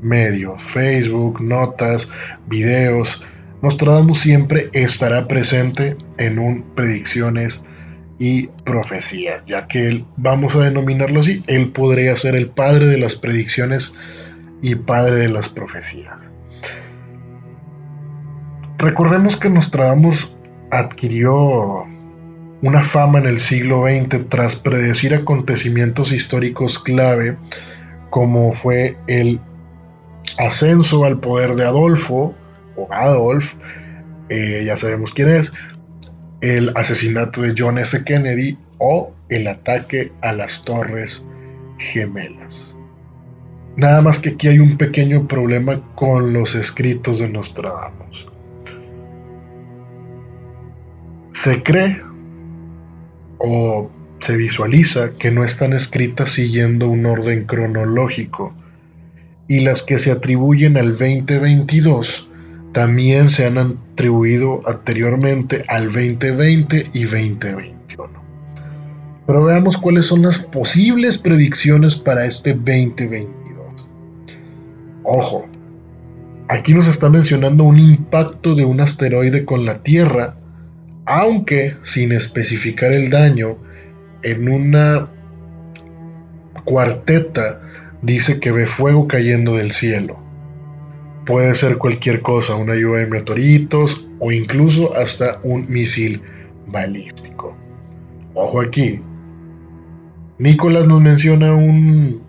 medios, 0.00 0.62
Facebook, 0.62 1.40
notas, 1.40 2.08
videos, 2.46 3.22
Nostradamus 3.62 4.18
siempre 4.18 4.70
estará 4.72 5.28
presente 5.28 5.96
en 6.18 6.40
un 6.40 6.64
predicciones 6.74 7.62
y 8.18 8.48
profecías, 8.64 9.46
ya 9.46 9.68
que 9.68 10.04
vamos 10.16 10.56
a 10.56 10.64
denominarlo 10.64 11.20
así, 11.20 11.44
él 11.46 11.70
podría 11.70 12.16
ser 12.16 12.34
el 12.34 12.48
padre 12.48 12.86
de 12.86 12.98
las 12.98 13.14
predicciones 13.14 13.94
y 14.62 14.74
padre 14.74 15.14
de 15.14 15.28
las 15.28 15.48
profecías. 15.48 16.32
Recordemos 18.82 19.36
que 19.36 19.48
Nostradamus 19.48 20.34
adquirió 20.72 21.84
una 22.62 22.82
fama 22.82 23.20
en 23.20 23.26
el 23.26 23.38
siglo 23.38 23.84
XX 23.86 24.28
tras 24.28 24.56
predecir 24.56 25.14
acontecimientos 25.14 26.10
históricos 26.10 26.80
clave 26.80 27.36
como 28.10 28.50
fue 28.52 28.96
el 29.06 29.38
ascenso 30.36 31.04
al 31.04 31.20
poder 31.20 31.54
de 31.54 31.64
Adolfo 31.64 32.34
o 32.74 32.92
Adolf, 32.92 33.54
eh, 34.30 34.64
ya 34.66 34.76
sabemos 34.76 35.14
quién 35.14 35.28
es, 35.28 35.52
el 36.40 36.76
asesinato 36.76 37.42
de 37.42 37.54
John 37.56 37.78
F. 37.78 38.02
Kennedy 38.02 38.58
o 38.78 39.12
el 39.28 39.46
ataque 39.46 40.10
a 40.22 40.32
las 40.32 40.64
Torres 40.64 41.24
Gemelas. 41.78 42.74
Nada 43.76 44.02
más 44.02 44.18
que 44.18 44.30
aquí 44.30 44.48
hay 44.48 44.58
un 44.58 44.76
pequeño 44.76 45.28
problema 45.28 45.80
con 45.94 46.32
los 46.32 46.56
escritos 46.56 47.20
de 47.20 47.28
Nostradamus. 47.28 48.31
Se 51.42 51.60
cree 51.64 52.00
o 53.38 53.90
se 54.20 54.36
visualiza 54.36 55.14
que 55.18 55.32
no 55.32 55.42
están 55.42 55.72
escritas 55.72 56.30
siguiendo 56.30 56.86
un 56.88 57.04
orden 57.04 57.46
cronológico 57.46 58.54
y 59.48 59.58
las 59.58 59.82
que 59.82 59.98
se 59.98 60.12
atribuyen 60.12 60.76
al 60.76 60.90
2022 60.90 62.28
también 62.70 63.28
se 63.28 63.44
han 63.44 63.58
atribuido 63.58 64.62
anteriormente 64.68 65.64
al 65.66 65.86
2020 65.86 66.90
y 66.92 67.02
2021. 67.02 68.08
Pero 69.26 69.44
veamos 69.44 69.76
cuáles 69.78 70.06
son 70.06 70.22
las 70.22 70.38
posibles 70.38 71.18
predicciones 71.18 71.96
para 71.96 72.24
este 72.24 72.54
2022. 72.54 73.88
Ojo, 75.02 75.46
aquí 76.46 76.72
nos 76.72 76.86
está 76.86 77.08
mencionando 77.08 77.64
un 77.64 77.80
impacto 77.80 78.54
de 78.54 78.64
un 78.64 78.80
asteroide 78.80 79.44
con 79.44 79.64
la 79.64 79.82
Tierra 79.82 80.36
aunque 81.06 81.76
sin 81.82 82.12
especificar 82.12 82.92
el 82.92 83.10
daño, 83.10 83.56
en 84.22 84.48
una 84.48 85.08
cuarteta 86.64 87.60
dice 88.02 88.40
que 88.40 88.52
ve 88.52 88.66
fuego 88.66 89.08
cayendo 89.08 89.56
del 89.56 89.72
cielo. 89.72 90.18
Puede 91.26 91.54
ser 91.54 91.78
cualquier 91.78 92.20
cosa, 92.20 92.54
una 92.54 92.74
lluvia 92.74 93.00
de 93.00 93.06
meteoritos 93.06 94.06
o 94.18 94.32
incluso 94.32 94.94
hasta 94.96 95.38
un 95.42 95.70
misil 95.70 96.20
balístico. 96.66 97.56
Ojo 98.34 98.60
aquí. 98.60 99.00
Nicolás 100.38 100.86
nos 100.86 101.00
menciona 101.00 101.54
un, 101.54 102.22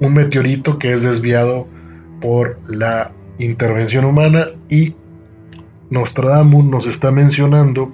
un 0.00 0.14
meteorito 0.14 0.78
que 0.78 0.92
es 0.92 1.02
desviado 1.02 1.66
por 2.20 2.58
la 2.68 3.12
intervención 3.38 4.04
humana 4.04 4.46
y 4.68 4.94
Nostradamus 5.90 6.64
nos 6.64 6.86
está 6.86 7.10
mencionando 7.10 7.92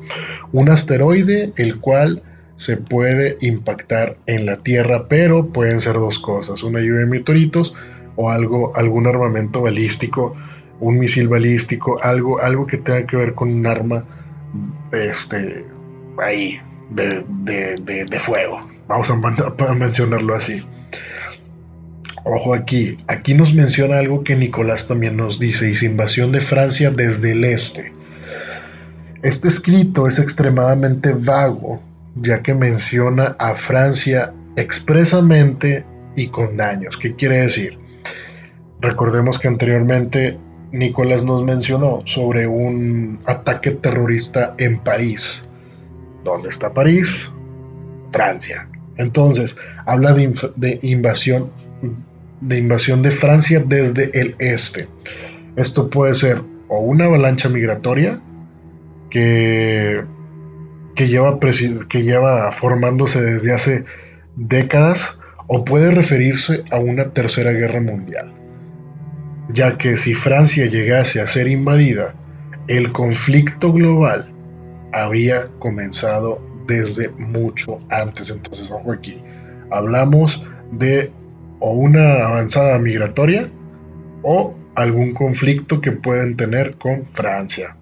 un 0.53 0.69
asteroide 0.69 1.53
el 1.57 1.81
cual 1.81 2.23
se 2.57 2.77
puede 2.77 3.37
impactar 3.41 4.17
en 4.27 4.47
la 4.47 4.57
Tierra, 4.59 5.07
pero 5.09 5.47
pueden 5.47 5.81
ser 5.81 5.95
dos 5.95 6.19
cosas, 6.19 6.63
una 6.63 6.81
lluvia 6.81 7.01
de 7.01 7.07
meteoritos 7.07 7.75
o 8.17 8.31
algo, 8.31 8.77
algún 8.77 9.07
armamento 9.07 9.63
balístico, 9.63 10.37
un 10.81 10.99
misil 10.99 11.29
balístico, 11.29 12.03
algo, 12.03 12.41
algo 12.41 12.67
que 12.67 12.79
tenga 12.79 13.07
que 13.07 13.17
ver 13.17 13.35
con 13.35 13.53
un 13.53 13.67
arma 13.67 14.05
este, 14.93 15.65
ahí, 16.23 16.61
de, 16.91 17.25
de, 17.45 18.19
fuego. 18.19 18.61
Vamos 18.87 19.11
a 19.11 19.75
mencionarlo 19.75 20.35
así. 20.35 20.63
Ojo 22.25 22.55
aquí, 22.55 22.99
aquí 23.07 23.35
nos 23.35 23.53
menciona 23.53 23.99
algo 23.99 24.25
que 24.25 24.35
Nicolás 24.35 24.87
también 24.89 25.17
nos 25.17 25.39
dice, 25.39 25.67
dice 25.67 25.85
invasión 25.85 26.33
de 26.33 26.41
Francia 26.41 26.91
desde 26.91 27.33
el 27.33 27.45
este. 27.45 27.93
Este 29.23 29.49
escrito 29.49 30.09
es 30.09 30.19
extremadamente 30.19 31.13
vago, 31.13 31.83
ya 32.17 32.43
que 32.43 32.55
menciona 32.55 33.37
a 33.39 33.55
Francia 33.57 34.33
expresamente 34.57 35.85
y 36.17 36.29
con 36.29 36.57
daños. 36.57 36.97
¿Qué 36.97 37.15
quiere 37.15 37.43
decir? 37.43 37.79
Recordemos 38.81 39.39
que 39.39 39.49
anteriormente 39.49 40.39
Nicolás 40.73 41.25
nos 41.25 41.45
mencionó 41.45 42.03
sobre 42.07 42.47
un 42.47 43.19
ataque 43.27 43.73
terrorista 43.73 44.55
en 44.57 44.79
París. 44.79 45.43
¿Dónde 46.25 46.49
está 46.49 46.73
París? 46.73 47.31
Francia. 48.13 48.67
Entonces, 48.97 49.57
habla 49.85 50.15
de, 50.15 50.35
de 50.57 50.79
invasión 50.83 51.51
de 52.47 52.59
invasión 52.59 53.03
de 53.03 53.11
Francia 53.11 53.63
desde 53.65 54.11
el 54.19 54.37
este. 54.39 54.89
Esto 55.57 55.89
puede 55.89 56.15
ser 56.15 56.43
o 56.69 56.81
una 56.81 57.05
avalancha 57.05 57.49
migratoria 57.49 58.21
que, 59.11 60.05
que, 60.95 61.09
lleva, 61.09 61.39
que 61.39 62.03
lleva 62.03 62.53
formándose 62.53 63.23
desde 63.23 63.53
hace 63.53 63.85
décadas 64.37 65.17
o 65.47 65.65
puede 65.65 65.91
referirse 65.91 66.65
a 66.71 66.79
una 66.79 67.11
tercera 67.11 67.53
guerra 67.53 67.81
mundial, 67.81 68.33
ya 69.51 69.77
que 69.77 69.97
si 69.97 70.15
Francia 70.15 70.67
llegase 70.67 71.21
a 71.21 71.27
ser 71.27 71.49
invadida, 71.49 72.15
el 72.67 72.93
conflicto 72.93 73.73
global 73.73 74.31
habría 74.93 75.49
comenzado 75.59 76.43
desde 76.67 77.11
mucho 77.11 77.79
antes. 77.91 78.31
Entonces, 78.31 78.71
ojo 78.71 78.93
aquí, 78.93 79.23
hablamos 79.71 80.43
de 80.73 81.11
o 81.61 81.71
una 81.71 82.27
avanzada 82.27 82.79
migratoria 82.79 83.49
o 84.23 84.55
algún 84.75 85.13
conflicto 85.15 85.81
que 85.81 85.93
pueden 85.93 86.37
tener 86.37 86.77
con 86.77 87.05
Francia. 87.13 87.77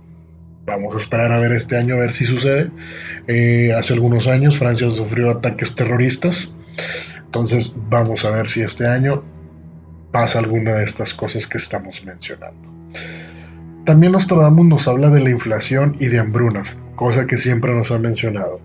Vamos 0.64 0.94
a 0.94 0.98
esperar 0.98 1.32
a 1.32 1.38
ver 1.38 1.52
este 1.52 1.76
año, 1.76 1.94
a 1.94 1.98
ver 1.98 2.12
si 2.12 2.24
sucede. 2.24 2.70
Eh, 3.26 3.72
hace 3.76 3.94
algunos 3.94 4.28
años 4.28 4.58
Francia 4.58 4.90
sufrió 4.90 5.30
ataques 5.30 5.74
terroristas. 5.74 6.54
Entonces 7.24 7.74
vamos 7.88 8.24
a 8.24 8.30
ver 8.30 8.48
si 8.48 8.60
este 8.60 8.86
año 8.86 9.22
pasa 10.12 10.38
alguna 10.38 10.74
de 10.74 10.84
estas 10.84 11.14
cosas 11.14 11.46
que 11.46 11.58
estamos 11.58 12.04
mencionando. 12.04 12.68
También 13.84 14.12
Nostradamus 14.12 14.66
nos 14.66 14.86
habla 14.86 15.08
de 15.08 15.20
la 15.20 15.30
inflación 15.30 15.96
y 15.98 16.06
de 16.06 16.20
hambrunas, 16.20 16.76
cosa 16.94 17.26
que 17.26 17.38
siempre 17.38 17.74
nos 17.74 17.90
ha 17.90 17.98
mencionado. 17.98 18.60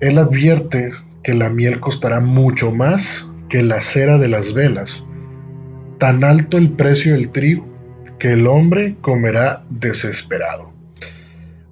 Él 0.00 0.18
advierte 0.18 0.90
que 1.22 1.34
la 1.34 1.50
miel 1.50 1.78
costará 1.78 2.18
mucho 2.18 2.72
más 2.72 3.26
que 3.54 3.62
la 3.62 3.82
cera 3.82 4.18
de 4.18 4.26
las 4.26 4.52
velas. 4.52 5.04
Tan 5.98 6.24
alto 6.24 6.58
el 6.58 6.70
precio 6.70 7.12
del 7.12 7.28
trigo 7.28 7.64
que 8.18 8.32
el 8.32 8.48
hombre 8.48 8.96
comerá 9.00 9.62
desesperado. 9.70 10.72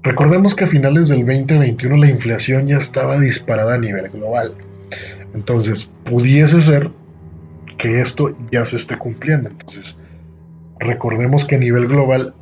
Recordemos 0.05 0.55
que 0.55 0.63
a 0.63 0.69
finales 0.69 1.09
del 1.09 1.27
2021 1.27 1.97
la 1.97 2.07
inflación 2.07 2.69
ya 2.69 2.77
estaba 2.77 3.19
disparada 3.19 3.75
a 3.75 3.79
nivel 3.79 4.09
global. 4.11 4.55
Entonces, 5.35 5.91
pudiese 6.05 6.61
ser 6.61 6.89
que 7.79 8.01
esto 8.01 8.37
ya 8.53 8.65
se 8.65 8.77
esté 8.77 8.97
cumpliendo. 8.97 9.49
Entonces, 9.49 9.97
recordemos 10.79 11.45
que 11.45 11.57
a 11.57 11.59
nivel 11.59 11.89
global 11.89 12.33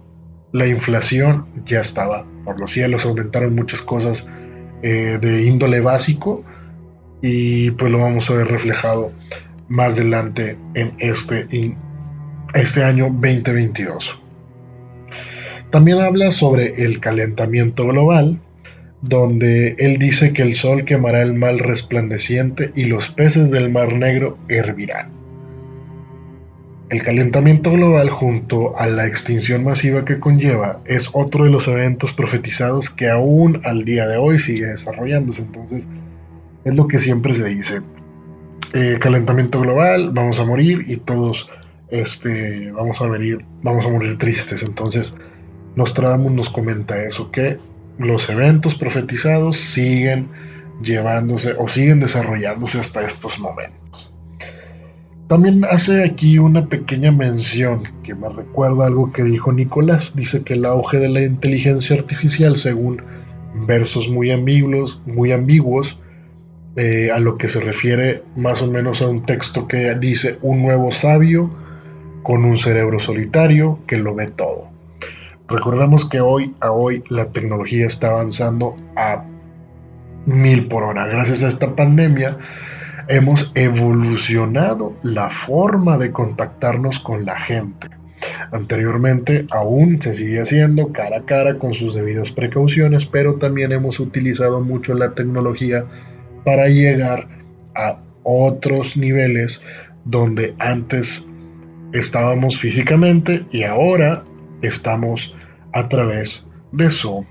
la 0.52 0.66
inflación 0.66 1.46
ya 1.64 1.80
estaba 1.80 2.26
por 2.44 2.60
los 2.60 2.72
cielos, 2.72 3.06
aumentaron 3.06 3.54
muchas 3.54 3.80
cosas 3.80 4.28
eh, 4.82 5.16
de 5.18 5.46
índole 5.46 5.80
básico 5.80 6.44
y 7.22 7.70
pues 7.72 7.92
lo 7.92 7.98
vamos 7.98 8.30
a 8.30 8.34
ver 8.34 8.48
reflejado 8.48 9.12
más 9.68 9.98
adelante 9.98 10.56
en 10.74 10.92
este, 10.98 11.46
este 12.54 12.84
año 12.84 13.04
2022. 13.04 14.20
También 15.70 16.00
habla 16.00 16.32
sobre 16.32 16.82
el 16.82 16.98
calentamiento 16.98 17.86
global, 17.86 18.40
donde 19.02 19.76
él 19.78 19.98
dice 19.98 20.32
que 20.32 20.42
el 20.42 20.54
sol 20.54 20.84
quemará 20.84 21.22
el 21.22 21.34
mal 21.34 21.60
resplandeciente 21.60 22.72
y 22.74 22.84
los 22.84 23.08
peces 23.08 23.50
del 23.50 23.70
mar 23.70 23.92
negro 23.92 24.36
hervirán. 24.48 25.20
El 26.90 27.04
calentamiento 27.04 27.70
global 27.70 28.10
junto 28.10 28.76
a 28.76 28.88
la 28.88 29.06
extinción 29.06 29.62
masiva 29.62 30.04
que 30.04 30.18
conlleva 30.18 30.80
es 30.86 31.08
otro 31.12 31.44
de 31.44 31.50
los 31.50 31.68
eventos 31.68 32.12
profetizados 32.12 32.90
que 32.90 33.08
aún 33.08 33.60
al 33.64 33.84
día 33.84 34.08
de 34.08 34.16
hoy 34.16 34.40
sigue 34.40 34.66
desarrollándose. 34.66 35.42
Entonces, 35.42 35.86
es 36.64 36.74
lo 36.74 36.86
que 36.88 36.98
siempre 36.98 37.34
se 37.34 37.46
dice. 37.46 37.80
Eh, 38.72 38.98
calentamiento 39.00 39.60
global, 39.60 40.10
vamos 40.12 40.38
a 40.38 40.44
morir 40.44 40.84
y 40.86 40.96
todos 40.96 41.48
este, 41.88 42.70
vamos, 42.72 43.00
a 43.00 43.08
venir, 43.08 43.44
vamos 43.62 43.86
a 43.86 43.90
morir 43.90 44.16
tristes. 44.18 44.62
Entonces, 44.62 45.14
Nostradamus 45.76 46.32
nos 46.32 46.50
comenta 46.50 47.02
eso, 47.02 47.30
que 47.30 47.58
los 47.98 48.28
eventos 48.28 48.74
profetizados 48.74 49.56
siguen 49.56 50.28
llevándose 50.82 51.54
o 51.58 51.68
siguen 51.68 52.00
desarrollándose 52.00 52.80
hasta 52.80 53.02
estos 53.02 53.38
momentos. 53.38 54.10
También 55.28 55.64
hace 55.64 56.02
aquí 56.02 56.38
una 56.38 56.66
pequeña 56.66 57.12
mención 57.12 57.84
que 58.02 58.14
me 58.16 58.28
recuerda 58.28 58.86
algo 58.86 59.12
que 59.12 59.22
dijo 59.22 59.52
Nicolás. 59.52 60.16
Dice 60.16 60.42
que 60.42 60.54
el 60.54 60.64
auge 60.64 60.98
de 60.98 61.08
la 61.08 61.22
inteligencia 61.22 61.94
artificial, 61.94 62.56
según 62.56 63.00
versos 63.66 64.08
muy 64.08 64.32
ambiguos, 64.32 65.00
muy 65.06 65.30
ambiguos 65.30 66.00
eh, 66.82 67.10
a 67.12 67.20
lo 67.20 67.36
que 67.36 67.48
se 67.48 67.60
refiere 67.60 68.22
más 68.36 68.62
o 68.62 68.66
menos 68.66 69.02
a 69.02 69.06
un 69.06 69.26
texto 69.26 69.68
que 69.68 69.94
dice 69.96 70.38
un 70.40 70.62
nuevo 70.62 70.90
sabio 70.92 71.50
con 72.22 72.46
un 72.46 72.56
cerebro 72.56 72.98
solitario 72.98 73.80
que 73.86 73.98
lo 73.98 74.14
ve 74.14 74.28
todo. 74.28 74.68
Recordemos 75.46 76.08
que 76.08 76.22
hoy 76.22 76.54
a 76.58 76.72
hoy 76.72 77.04
la 77.10 77.32
tecnología 77.32 77.86
está 77.86 78.08
avanzando 78.08 78.78
a 78.96 79.24
mil 80.24 80.68
por 80.68 80.84
hora. 80.84 81.04
Gracias 81.04 81.42
a 81.42 81.48
esta 81.48 81.76
pandemia 81.76 82.38
hemos 83.08 83.52
evolucionado 83.54 84.94
la 85.02 85.28
forma 85.28 85.98
de 85.98 86.12
contactarnos 86.12 86.98
con 86.98 87.26
la 87.26 87.38
gente. 87.38 87.90
Anteriormente 88.52 89.44
aún 89.50 90.00
se 90.00 90.14
sigue 90.14 90.40
haciendo 90.40 90.92
cara 90.92 91.18
a 91.18 91.24
cara 91.26 91.58
con 91.58 91.74
sus 91.74 91.92
debidas 91.92 92.30
precauciones, 92.30 93.04
pero 93.04 93.34
también 93.34 93.70
hemos 93.72 94.00
utilizado 94.00 94.62
mucho 94.62 94.94
la 94.94 95.10
tecnología 95.10 95.84
para 96.44 96.68
llegar 96.68 97.28
a 97.74 97.98
otros 98.22 98.96
niveles 98.96 99.60
donde 100.04 100.54
antes 100.58 101.26
estábamos 101.92 102.58
físicamente 102.58 103.44
y 103.50 103.64
ahora 103.64 104.24
estamos 104.62 105.34
a 105.72 105.88
través 105.88 106.46
de 106.72 106.90
Zoom, 106.90 107.24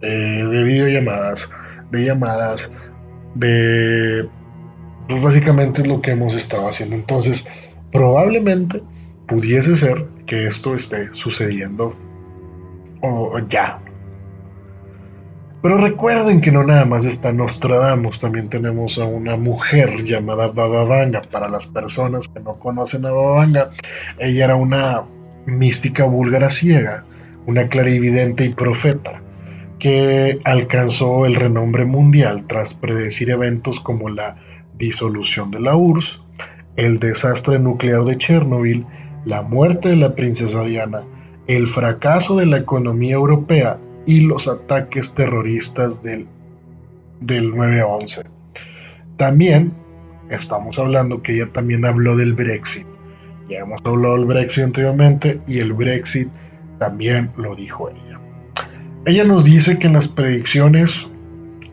eh, 0.00 0.08
de 0.08 0.62
videollamadas, 0.62 1.50
de 1.90 2.04
llamadas, 2.04 2.72
de 3.34 4.28
pues 5.08 5.22
básicamente 5.22 5.82
es 5.82 5.88
lo 5.88 6.02
que 6.02 6.10
hemos 6.10 6.34
estado 6.34 6.68
haciendo. 6.68 6.94
Entonces, 6.94 7.46
probablemente 7.90 8.82
pudiese 9.26 9.74
ser 9.74 10.06
que 10.26 10.46
esto 10.46 10.74
esté 10.74 11.08
sucediendo 11.14 11.96
o 13.00 13.38
ya. 13.48 13.80
Pero 15.68 15.82
recuerden 15.82 16.40
que 16.40 16.50
no 16.50 16.64
nada 16.64 16.86
más 16.86 17.04
está 17.04 17.30
Nostradamus, 17.30 18.18
también 18.18 18.48
tenemos 18.48 18.96
a 18.96 19.04
una 19.04 19.36
mujer 19.36 20.02
llamada 20.02 20.46
Baba 20.46 20.84
Vanga. 20.84 21.20
Para 21.20 21.50
las 21.50 21.66
personas 21.66 22.26
que 22.26 22.40
no 22.40 22.54
conocen 22.58 23.04
a 23.04 23.10
Baba 23.10 23.34
Vanga, 23.34 23.70
ella 24.18 24.46
era 24.46 24.54
una 24.56 25.02
mística 25.44 26.06
búlgara 26.06 26.48
ciega, 26.48 27.04
una 27.44 27.68
clarividente 27.68 28.46
y 28.46 28.54
profeta 28.54 29.20
que 29.78 30.40
alcanzó 30.44 31.26
el 31.26 31.34
renombre 31.34 31.84
mundial 31.84 32.46
tras 32.46 32.72
predecir 32.72 33.28
eventos 33.28 33.78
como 33.78 34.08
la 34.08 34.36
disolución 34.78 35.50
de 35.50 35.60
la 35.60 35.76
URSS, 35.76 36.22
el 36.76 36.98
desastre 36.98 37.58
nuclear 37.58 38.04
de 38.04 38.16
Chernobyl, 38.16 38.86
la 39.26 39.42
muerte 39.42 39.90
de 39.90 39.96
la 39.96 40.14
princesa 40.14 40.62
Diana, 40.62 41.02
el 41.46 41.66
fracaso 41.66 42.38
de 42.38 42.46
la 42.46 42.56
economía 42.56 43.16
europea 43.16 43.78
y 44.08 44.22
los 44.22 44.48
ataques 44.48 45.12
terroristas 45.12 46.02
del, 46.02 46.26
del 47.20 47.52
9-11. 47.52 48.24
También 49.18 49.70
estamos 50.30 50.78
hablando 50.78 51.20
que 51.20 51.34
ella 51.34 51.52
también 51.52 51.84
habló 51.84 52.16
del 52.16 52.32
Brexit. 52.32 52.86
Ya 53.50 53.58
hemos 53.58 53.82
hablado 53.84 54.16
del 54.16 54.24
Brexit 54.24 54.64
anteriormente 54.64 55.40
y 55.46 55.58
el 55.58 55.74
Brexit 55.74 56.26
también 56.78 57.30
lo 57.36 57.54
dijo 57.54 57.90
ella. 57.90 58.18
Ella 59.04 59.24
nos 59.24 59.44
dice 59.44 59.78
que 59.78 59.88
en 59.88 59.92
las 59.92 60.08
predicciones, 60.08 61.06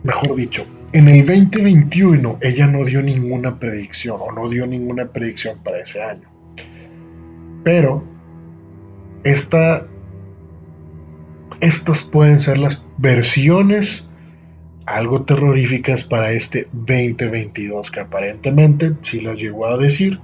mejor 0.02 0.36
dicho, 0.36 0.66
en 0.92 1.08
el 1.08 1.24
2021 1.24 2.36
ella 2.42 2.66
no 2.66 2.84
dio 2.84 3.00
ninguna 3.00 3.58
predicción 3.58 4.18
o 4.20 4.30
no 4.30 4.50
dio 4.50 4.66
ninguna 4.66 5.06
predicción 5.06 5.56
para 5.64 5.78
ese 5.78 6.02
año. 6.02 6.28
Pero 7.64 8.04
esta, 9.24 9.86
estas 11.60 12.02
pueden 12.02 12.38
ser 12.38 12.58
las 12.58 12.84
versiones 12.98 14.06
algo 14.86 15.22
terroríficas 15.22 16.04
para 16.04 16.30
este 16.30 16.68
2022 16.72 17.90
que 17.90 18.00
aparentemente 18.00 18.92
sí 19.02 19.20
las 19.20 19.38
llegó 19.38 19.66
a 19.66 19.76
decir, 19.76 20.20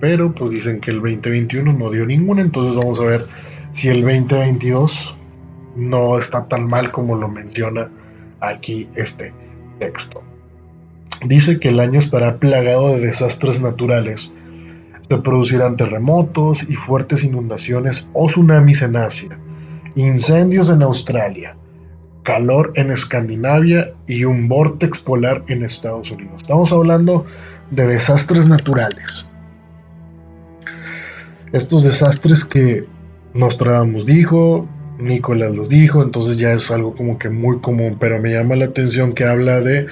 pero 0.00 0.34
pues 0.34 0.50
dicen 0.50 0.80
que 0.80 0.90
el 0.90 0.96
2021 0.96 1.72
no 1.72 1.90
dio 1.90 2.04
ninguna, 2.04 2.42
entonces 2.42 2.74
vamos 2.74 3.00
a 3.00 3.04
ver 3.04 3.26
si 3.72 3.88
el 3.88 4.02
2022 4.02 5.16
no 5.76 6.18
está 6.18 6.46
tan 6.48 6.66
mal 6.66 6.90
como 6.90 7.16
lo 7.16 7.28
menciona 7.28 7.88
aquí 8.40 8.88
este 8.96 9.32
texto. 9.78 10.22
Dice 11.24 11.60
que 11.60 11.68
el 11.68 11.80
año 11.80 11.98
estará 11.98 12.38
plagado 12.38 12.96
de 12.96 13.06
desastres 13.06 13.62
naturales. 13.62 14.30
Se 15.08 15.18
producirán 15.18 15.76
terremotos 15.76 16.68
y 16.68 16.74
fuertes 16.74 17.22
inundaciones 17.22 18.08
o 18.12 18.26
tsunamis 18.26 18.82
en 18.82 18.96
Asia, 18.96 19.38
incendios 19.96 20.70
en 20.70 20.82
Australia, 20.82 21.56
calor 22.24 22.72
en 22.76 22.90
Escandinavia 22.90 23.92
y 24.06 24.24
un 24.24 24.48
vortex 24.48 24.98
polar 24.98 25.42
en 25.48 25.64
Estados 25.64 26.10
Unidos. 26.10 26.42
Estamos 26.42 26.72
hablando 26.72 27.26
de 27.70 27.86
desastres 27.86 28.48
naturales. 28.48 29.26
Estos 31.52 31.82
desastres 31.82 32.44
que 32.44 32.84
Nostradamus 33.34 34.06
dijo, 34.06 34.68
Nicolás 34.98 35.54
los 35.54 35.68
dijo, 35.68 36.02
entonces 36.02 36.38
ya 36.38 36.52
es 36.52 36.70
algo 36.70 36.94
como 36.94 37.18
que 37.18 37.28
muy 37.28 37.58
común, 37.58 37.96
pero 37.98 38.20
me 38.20 38.32
llama 38.32 38.56
la 38.56 38.66
atención 38.66 39.14
que 39.14 39.24
habla 39.24 39.60
de 39.60 39.86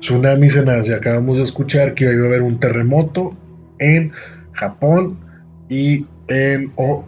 tsunamis 0.00 0.56
en 0.56 0.68
Asia. 0.68 0.96
Acabamos 0.96 1.38
de 1.38 1.44
escuchar 1.44 1.94
que 1.94 2.04
iba 2.04 2.24
a 2.24 2.26
haber 2.26 2.42
un 2.42 2.58
terremoto 2.58 3.34
en 3.78 4.12
Japón 4.52 5.18
y 5.68 6.06
o, 6.76 7.04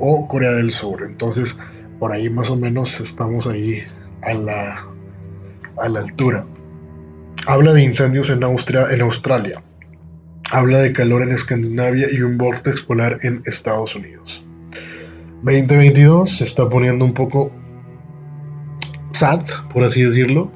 o 0.00 0.28
Corea 0.28 0.52
del 0.52 0.70
Sur. 0.70 1.02
Entonces, 1.02 1.56
por 1.98 2.12
ahí 2.12 2.28
más 2.30 2.50
o 2.50 2.56
menos 2.56 3.00
estamos 3.00 3.46
ahí 3.46 3.82
a 4.22 4.34
la, 4.34 4.86
a 5.78 5.88
la 5.88 6.00
altura. 6.00 6.44
Habla 7.46 7.74
de 7.74 7.82
incendios 7.82 8.30
en, 8.30 8.42
Austria, 8.42 8.88
en 8.90 9.02
Australia. 9.02 9.62
Habla 10.50 10.80
de 10.80 10.92
calor 10.92 11.22
en 11.22 11.32
Escandinavia 11.32 12.08
y 12.10 12.22
un 12.22 12.38
vortex 12.38 12.82
polar 12.82 13.18
en 13.22 13.42
Estados 13.44 13.94
Unidos. 13.94 14.44
2022 15.42 16.38
se 16.38 16.44
está 16.44 16.68
poniendo 16.68 17.04
un 17.04 17.12
poco 17.12 17.50
sad, 19.12 19.40
por 19.72 19.84
así 19.84 20.02
decirlo, 20.02 20.50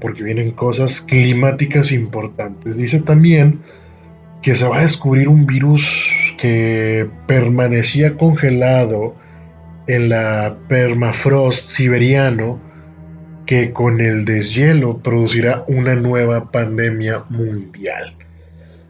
porque 0.00 0.22
vienen 0.22 0.50
cosas 0.52 1.02
climáticas 1.02 1.92
importantes. 1.92 2.76
Dice 2.76 3.00
también 3.00 3.60
que 4.42 4.56
se 4.56 4.66
va 4.66 4.78
a 4.78 4.82
descubrir 4.82 5.28
un 5.28 5.46
virus 5.46 6.23
que 6.36 7.08
permanecía 7.26 8.16
congelado 8.16 9.14
en 9.86 10.08
la 10.08 10.56
permafrost 10.68 11.68
siberiano 11.68 12.60
que 13.46 13.72
con 13.72 14.00
el 14.00 14.24
deshielo 14.24 14.98
producirá 14.98 15.64
una 15.68 15.94
nueva 15.94 16.50
pandemia 16.50 17.24
mundial. 17.28 18.14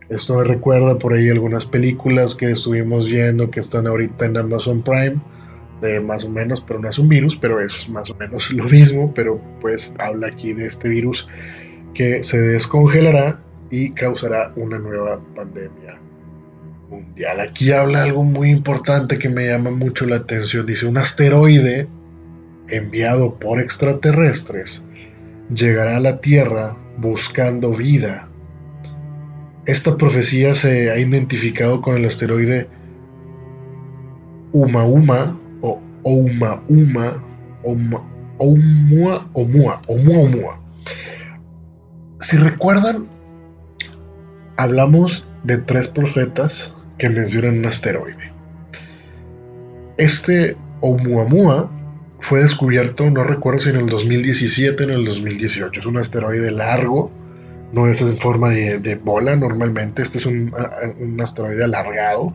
Esto 0.09 0.39
me 0.39 0.45
recuerda 0.45 0.99
por 0.99 1.15
ahí 1.15 1.29
algunas 1.29 1.67
películas 1.67 2.35
que 2.35 2.51
estuvimos 2.51 3.07
viendo 3.07 3.51
que 3.51 3.61
están 3.61 3.87
ahorita 3.87 4.27
en 4.27 4.37
Amazon 4.37 4.83
Prime, 4.83 5.17
de 5.81 5.99
más 5.99 6.25
o 6.25 6.29
menos, 6.29 6.61
pero 6.61 6.79
no 6.79 6.89
es 6.89 6.99
un 6.99 7.09
virus, 7.09 7.35
pero 7.37 7.61
es 7.61 7.89
más 7.89 8.11
o 8.11 8.15
menos 8.15 8.51
lo 8.53 8.65
mismo, 8.65 9.13
pero 9.15 9.41
pues 9.61 9.93
habla 9.99 10.29
aquí 10.29 10.53
de 10.53 10.67
este 10.67 10.89
virus 10.89 11.27
que 11.95 12.23
se 12.23 12.39
descongelará 12.39 13.41
y 13.71 13.91
causará 13.91 14.53
una 14.57 14.79
nueva 14.79 15.21
pandemia 15.35 15.99
Aquí 17.41 17.73
habla 17.73 18.03
algo 18.03 18.25
muy 18.25 18.51
importante 18.51 19.19
que 19.19 19.29
me 19.29 19.47
llama 19.47 19.71
mucho 19.71 20.07
la 20.07 20.17
atención. 20.17 20.67
Dice, 20.67 20.87
un 20.87 20.99
asteroide 20.99 21.89
enviado 22.69 23.35
por 23.35 23.61
extraterrestres 23.61 24.83
llegará 25.55 25.97
a 25.97 26.01
la 26.01 26.21
Tierra 26.21 26.77
buscando 26.97 27.71
vida 27.71 28.29
esta 29.67 29.97
profecía 29.97 30.55
se 30.55 30.91
ha 30.91 30.99
identificado 30.99 31.81
con 31.81 31.97
el 31.97 32.05
asteroide 32.05 32.69
Umauma 34.53 35.39
o 35.63 35.81
Oumauma 36.03 37.23
Oumuamua 37.63 38.05
Oumuamua 38.39 39.81
Oumuamua. 39.89 40.61
Si 42.21 42.37
recuerdan, 42.37 43.07
hablamos 44.59 45.27
de 45.45 45.57
tres 45.57 45.89
profetas 45.89 46.74
que 46.99 47.09
mencionan 47.09 47.59
un 47.59 47.67
asteroide. 47.67 48.33
Este 49.97 50.57
Oumuamua 50.81 51.71
fue 52.21 52.41
descubierto, 52.41 53.11
no 53.11 53.23
recuerdo 53.23 53.61
si 53.61 53.71
en 53.71 53.77
el 53.77 53.87
2017 53.87 54.83
o 54.83 54.87
en 54.87 54.93
el 54.93 55.05
2018. 55.05 55.81
Es 55.81 55.87
un 55.87 55.99
asteroide 55.99 56.51
largo, 56.51 57.11
no 57.73 57.89
es 57.89 58.01
en 58.01 58.19
forma 58.19 58.51
de, 58.51 58.95
bola 59.03 59.37
normalmente, 59.37 60.03
este 60.03 60.19
es 60.19 60.27
un, 60.27 60.53
asteroide 61.21 61.65
alargado, 61.65 62.33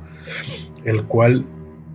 el 0.85 1.03
cual 1.03 1.45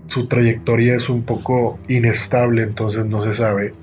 su 0.08 0.26
trayectoria 0.26 0.96
es 0.96 1.08
un 1.08 1.22
poco 1.22 1.78
inestable, 1.88 2.62
entonces 2.62 3.06
no 3.06 3.22
se 3.22 3.34
sabe 3.34 3.74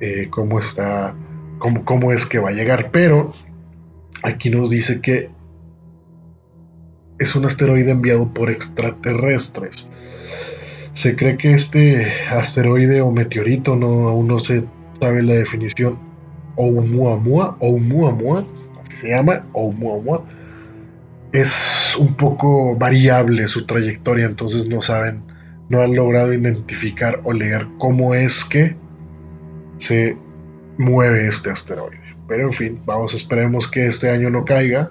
eh, 0.00 0.28
cómo 0.30 0.58
está, 0.58 1.14
cómo, 1.58 1.84
cómo 1.84 2.12
es 2.12 2.26
que 2.26 2.38
va 2.38 2.50
a 2.50 2.52
llegar, 2.52 2.90
pero 2.90 3.32
aquí 4.22 4.50
nos 4.50 4.70
dice 4.70 5.00
que 5.00 5.30
es 7.22 7.34
un 7.36 7.44
asteroide 7.44 7.90
enviado 7.90 8.28
por 8.32 8.50
extraterrestres. 8.50 9.86
Se 10.94 11.16
cree 11.16 11.36
que 11.36 11.54
este 11.54 12.12
asteroide 12.30 13.00
o 13.00 13.10
meteorito, 13.10 13.76
no, 13.76 14.08
aún 14.08 14.28
no 14.28 14.38
se 14.38 14.64
sabe 15.00 15.22
la 15.22 15.34
definición, 15.34 15.98
Oumuamua, 16.56 17.56
Oumuamua, 17.60 18.44
así 18.80 18.96
se 18.96 19.08
llama, 19.08 19.46
Oumuamua, 19.52 20.24
es 21.32 21.96
un 21.98 22.14
poco 22.14 22.76
variable 22.76 23.48
su 23.48 23.64
trayectoria, 23.64 24.26
entonces 24.26 24.66
no 24.66 24.82
saben, 24.82 25.22
no 25.70 25.80
han 25.80 25.94
logrado 25.94 26.34
identificar 26.34 27.20
o 27.24 27.32
leer 27.32 27.66
cómo 27.78 28.14
es 28.14 28.44
que 28.44 28.76
se 29.78 30.16
mueve 30.76 31.26
este 31.28 31.50
asteroide. 31.50 32.00
Pero 32.28 32.48
en 32.48 32.52
fin, 32.52 32.80
vamos, 32.84 33.14
esperemos 33.14 33.66
que 33.66 33.86
este 33.86 34.10
año 34.10 34.28
no 34.28 34.44
caiga, 34.44 34.90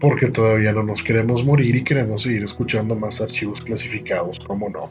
porque 0.00 0.28
todavía 0.28 0.72
no 0.72 0.82
nos 0.82 1.02
queremos 1.02 1.44
morir 1.44 1.76
y 1.76 1.84
queremos 1.84 2.22
seguir 2.22 2.42
escuchando 2.42 2.94
más 2.94 3.20
archivos 3.20 3.60
clasificados, 3.60 4.40
como 4.40 4.68
no. 4.68 4.90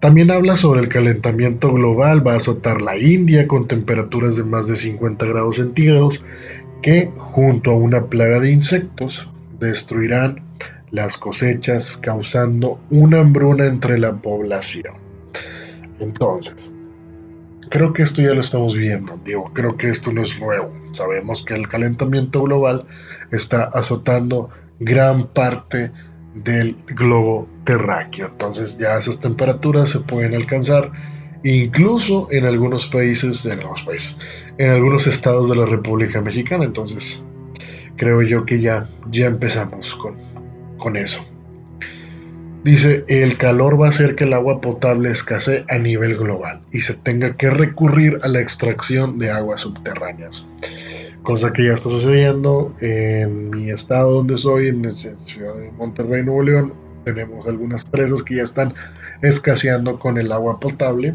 También 0.00 0.30
habla 0.30 0.56
sobre 0.56 0.80
el 0.80 0.88
calentamiento 0.88 1.72
global, 1.72 2.26
va 2.26 2.34
a 2.34 2.36
azotar 2.36 2.82
la 2.82 2.98
India 2.98 3.46
con 3.46 3.68
temperaturas 3.68 4.36
de 4.36 4.44
más 4.44 4.66
de 4.66 4.76
50 4.76 5.24
grados 5.24 5.56
centígrados, 5.56 6.22
que 6.82 7.10
junto 7.16 7.70
a 7.70 7.76
una 7.76 8.04
plaga 8.06 8.40
de 8.40 8.50
insectos 8.50 9.30
destruirán 9.58 10.42
las 10.90 11.16
cosechas, 11.16 11.96
causando 11.96 12.78
una 12.90 13.20
hambruna 13.20 13.66
entre 13.66 13.98
la 13.98 14.12
población. 14.12 14.94
Entonces, 16.00 16.70
creo 17.70 17.92
que 17.92 18.02
esto 18.02 18.22
ya 18.22 18.34
lo 18.34 18.40
estamos 18.40 18.76
viendo, 18.76 19.18
digo, 19.24 19.50
creo 19.52 19.76
que 19.76 19.88
esto 19.88 20.12
no 20.12 20.22
es 20.22 20.38
nuevo. 20.38 20.72
Sabemos 20.92 21.44
que 21.44 21.54
el 21.54 21.68
calentamiento 21.68 22.42
global 22.42 22.86
está 23.30 23.64
azotando 23.64 24.50
gran 24.80 25.26
parte 25.28 25.90
del 26.34 26.76
globo 26.86 27.48
terráqueo. 27.64 28.28
Entonces 28.28 28.78
ya 28.78 28.98
esas 28.98 29.20
temperaturas 29.20 29.90
se 29.90 30.00
pueden 30.00 30.34
alcanzar 30.34 30.90
incluso 31.44 32.28
en 32.30 32.46
algunos 32.46 32.86
países, 32.86 33.44
en 33.44 33.52
algunos 33.52 33.82
países, 33.82 34.18
en 34.58 34.70
algunos 34.70 35.06
estados 35.06 35.48
de 35.48 35.56
la 35.56 35.66
República 35.66 36.20
Mexicana. 36.20 36.64
Entonces, 36.64 37.20
creo 37.96 38.22
yo 38.22 38.44
que 38.44 38.60
ya, 38.60 38.88
ya 39.10 39.26
empezamos 39.26 39.94
con, 39.94 40.16
con 40.78 40.96
eso. 40.96 41.24
Dice, 42.64 43.04
el 43.08 43.36
calor 43.36 43.78
va 43.78 43.86
a 43.86 43.90
hacer 43.90 44.14
que 44.16 44.24
el 44.24 44.32
agua 44.32 44.62
potable 44.62 45.10
escasee 45.10 45.66
a 45.68 45.76
nivel 45.76 46.16
global 46.16 46.62
y 46.72 46.80
se 46.80 46.94
tenga 46.94 47.36
que 47.36 47.50
recurrir 47.50 48.18
a 48.22 48.28
la 48.28 48.40
extracción 48.40 49.18
de 49.18 49.30
aguas 49.30 49.60
subterráneas. 49.60 50.46
Cosa 51.22 51.52
que 51.52 51.66
ya 51.66 51.74
está 51.74 51.90
sucediendo 51.90 52.74
en 52.80 53.50
mi 53.50 53.70
estado 53.70 54.12
donde 54.12 54.38
soy, 54.38 54.68
en 54.68 54.82
la 54.82 54.92
ciudad 54.92 55.54
de 55.56 55.70
Monterrey, 55.72 56.22
Nuevo 56.22 56.42
León. 56.42 56.72
Tenemos 57.04 57.46
algunas 57.46 57.84
presas 57.84 58.22
que 58.22 58.36
ya 58.36 58.44
están 58.44 58.72
escaseando 59.20 59.98
con 59.98 60.16
el 60.16 60.32
agua 60.32 60.58
potable 60.58 61.14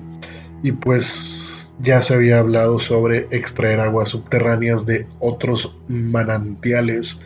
y 0.61 0.71
pues 0.71 1.73
ya 1.79 2.03
se 2.03 2.13
había 2.13 2.37
hablado 2.37 2.77
sobre 2.77 3.25
extraer 3.31 3.79
aguas 3.79 4.09
subterráneas 4.09 4.85
de 4.85 5.07
otros 5.19 5.75
manantiales 5.87 7.17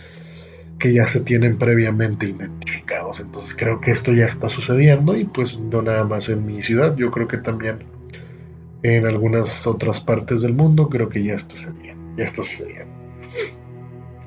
que 0.84 0.92
ya 0.92 1.08
se 1.08 1.22
tienen 1.22 1.58
previamente 1.58 2.26
identificados. 2.26 3.22
Entonces 3.22 3.56
creo 3.58 3.80
que 3.80 3.92
esto 3.92 4.12
ya 4.12 4.26
está 4.26 4.50
sucediendo 4.50 5.16
y 5.16 5.24
pues 5.24 5.58
no 5.58 5.82
nada 5.82 6.04
más 6.04 6.28
en 6.28 6.46
mi 6.46 6.62
ciudad, 6.62 6.94
yo 6.98 7.10
creo 7.10 7.26
que 7.26 7.38
también 7.38 7.86
en 8.84 9.06
algunas 9.06 9.66
otras 9.66 10.02
partes 10.02 10.42
del 10.42 10.52
mundo 10.52 10.90
creo 10.90 11.08
que 11.08 11.24
ya 11.24 11.36
está 11.36 11.56
sucediendo. 11.56 12.04
Ya 12.18 12.26
está 12.26 12.44
sucediendo. 12.44 12.92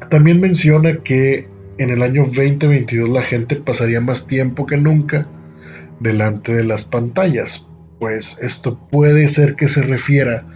También 0.08 0.40
menciona 0.40 0.96
que 1.04 1.46
en 1.76 1.90
el 1.90 2.00
año 2.00 2.24
2022 2.24 3.10
la 3.10 3.20
gente 3.20 3.56
pasaría 3.56 4.00
más 4.00 4.26
tiempo 4.26 4.64
que 4.64 4.78
nunca 4.78 5.26
delante 6.00 6.54
de 6.54 6.64
las 6.64 6.86
pantallas, 6.86 7.68
pues 7.98 8.38
esto 8.40 8.80
puede 8.90 9.28
ser 9.28 9.56
que 9.56 9.68
se 9.68 9.82
refiera 9.82 10.46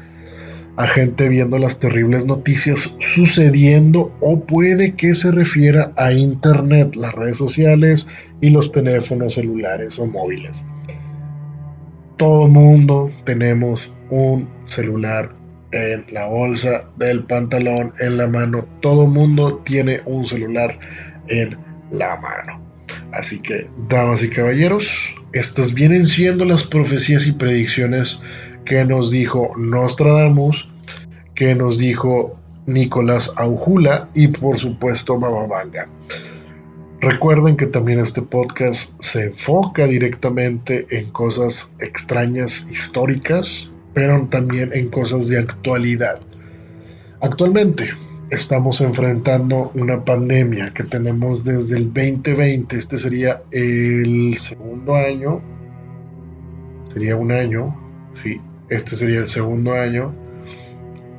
a 0.80 0.86
gente 0.86 1.28
viendo 1.28 1.58
las 1.58 1.78
terribles 1.78 2.24
noticias 2.24 2.90
sucediendo 3.00 4.16
o 4.20 4.40
puede 4.40 4.94
que 4.94 5.14
se 5.14 5.30
refiera 5.30 5.92
a 5.96 6.10
Internet, 6.10 6.96
las 6.96 7.14
redes 7.14 7.36
sociales 7.36 8.06
y 8.40 8.48
los 8.48 8.72
teléfonos 8.72 9.34
celulares 9.34 9.98
o 9.98 10.06
móviles. 10.06 10.56
Todo 12.16 12.48
mundo 12.48 13.10
tenemos 13.26 13.92
un 14.08 14.48
celular 14.64 15.30
en 15.72 16.06
la 16.12 16.24
bolsa 16.24 16.84
del 16.96 17.24
pantalón, 17.24 17.92
en 18.00 18.16
la 18.16 18.26
mano. 18.26 18.64
Todo 18.80 19.06
mundo 19.06 19.60
tiene 19.66 20.00
un 20.06 20.26
celular 20.26 20.78
en 21.28 21.58
la 21.90 22.16
mano. 22.16 22.58
Así 23.12 23.38
que, 23.38 23.68
damas 23.90 24.22
y 24.22 24.30
caballeros, 24.30 25.14
estas 25.34 25.74
vienen 25.74 26.06
siendo 26.06 26.46
las 26.46 26.64
profecías 26.64 27.26
y 27.26 27.32
predicciones 27.32 28.18
que 28.64 28.82
nos 28.84 29.10
dijo 29.10 29.52
Nostradamus 29.58 30.69
que 31.40 31.54
nos 31.54 31.78
dijo 31.78 32.38
Nicolás 32.66 33.32
Aujula 33.36 34.10
y 34.12 34.28
por 34.28 34.58
supuesto 34.58 35.18
Mamamanga. 35.18 35.88
Recuerden 37.00 37.56
que 37.56 37.64
también 37.64 37.98
este 37.98 38.20
podcast 38.20 38.92
se 39.02 39.28
enfoca 39.28 39.86
directamente 39.86 40.86
en 40.90 41.10
cosas 41.12 41.74
extrañas, 41.78 42.66
históricas, 42.70 43.70
pero 43.94 44.28
también 44.28 44.70
en 44.74 44.90
cosas 44.90 45.28
de 45.28 45.38
actualidad. 45.38 46.20
Actualmente 47.22 47.88
estamos 48.28 48.82
enfrentando 48.82 49.70
una 49.72 50.04
pandemia 50.04 50.74
que 50.74 50.84
tenemos 50.84 51.42
desde 51.42 51.78
el 51.78 51.86
2020, 51.86 52.76
este 52.76 52.98
sería 52.98 53.40
el 53.50 54.36
segundo 54.38 54.94
año, 54.94 55.40
sería 56.92 57.16
un 57.16 57.32
año, 57.32 57.74
sí, 58.22 58.38
este 58.68 58.94
sería 58.94 59.20
el 59.20 59.28
segundo 59.28 59.72
año 59.72 60.19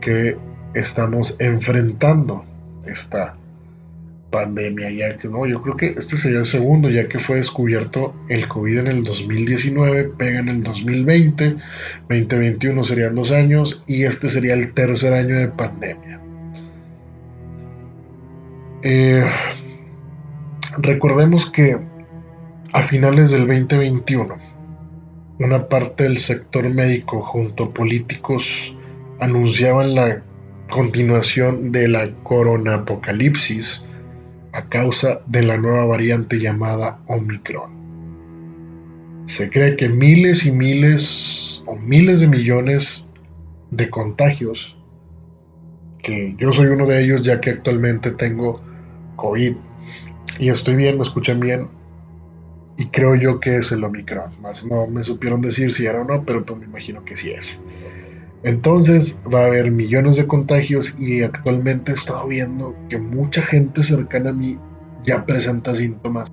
que 0.01 0.37
estamos 0.73 1.35
enfrentando 1.39 2.43
esta 2.85 3.35
pandemia, 4.31 4.89
ya 4.89 5.17
que 5.17 5.27
no, 5.27 5.45
yo 5.45 5.61
creo 5.61 5.75
que 5.75 5.87
este 5.87 6.17
sería 6.17 6.39
el 6.39 6.45
segundo, 6.45 6.89
ya 6.89 7.07
que 7.07 7.19
fue 7.19 7.37
descubierto 7.37 8.15
el 8.29 8.47
COVID 8.47 8.79
en 8.79 8.87
el 8.87 9.03
2019, 9.03 10.05
pega 10.17 10.39
en 10.39 10.49
el 10.49 10.63
2020, 10.63 11.57
2021 12.09 12.83
serían 12.83 13.15
dos 13.15 13.31
años 13.31 13.83
y 13.85 14.03
este 14.03 14.29
sería 14.29 14.53
el 14.53 14.73
tercer 14.73 15.13
año 15.13 15.37
de 15.37 15.49
pandemia. 15.49 16.19
Eh, 18.83 19.23
recordemos 20.77 21.45
que 21.45 21.77
a 22.73 22.81
finales 22.81 23.31
del 23.31 23.41
2021, 23.41 24.37
una 25.39 25.67
parte 25.67 26.03
del 26.03 26.19
sector 26.19 26.69
médico 26.69 27.21
junto 27.21 27.65
a 27.65 27.73
políticos 27.73 28.75
anunciaban 29.21 29.93
la 29.95 30.23
continuación 30.69 31.71
de 31.71 31.87
la 31.87 32.11
corona 32.23 32.73
apocalipsis 32.75 33.87
a 34.51 34.67
causa 34.67 35.21
de 35.27 35.43
la 35.43 35.57
nueva 35.57 35.85
variante 35.85 36.39
llamada 36.39 36.99
Omicron. 37.07 37.71
Se 39.27 39.49
cree 39.49 39.77
que 39.77 39.87
miles 39.89 40.45
y 40.45 40.51
miles 40.51 41.63
o 41.67 41.75
miles 41.75 42.19
de 42.19 42.27
millones 42.27 43.07
de 43.69 43.89
contagios, 43.89 44.75
que 45.99 46.35
yo 46.37 46.51
soy 46.51 46.67
uno 46.67 46.87
de 46.87 47.03
ellos 47.03 47.21
ya 47.23 47.39
que 47.39 47.51
actualmente 47.51 48.09
tengo 48.09 48.59
COVID 49.17 49.55
y 50.39 50.49
estoy 50.49 50.75
bien, 50.75 50.95
me 50.95 51.03
escuchan 51.03 51.39
bien, 51.39 51.67
y 52.77 52.87
creo 52.87 53.13
yo 53.13 53.39
que 53.39 53.57
es 53.57 53.71
el 53.71 53.83
Omicron. 53.83 54.41
Más 54.41 54.65
no 54.65 54.87
me 54.87 55.03
supieron 55.03 55.41
decir 55.41 55.71
si 55.73 55.85
era 55.85 56.01
o 56.01 56.05
no, 56.05 56.23
pero 56.25 56.43
pues 56.43 56.59
me 56.59 56.65
imagino 56.65 57.05
que 57.05 57.15
sí 57.15 57.29
es. 57.29 57.61
Entonces 58.43 59.21
va 59.31 59.41
a 59.41 59.45
haber 59.45 59.71
millones 59.71 60.15
de 60.15 60.25
contagios 60.25 60.95
y 60.99 61.21
actualmente 61.21 61.91
he 61.91 61.95
estado 61.95 62.27
viendo 62.27 62.75
que 62.89 62.97
mucha 62.97 63.41
gente 63.43 63.83
cercana 63.83 64.31
a 64.31 64.33
mí 64.33 64.57
ya 65.03 65.25
presenta 65.25 65.75
síntomas 65.75 66.31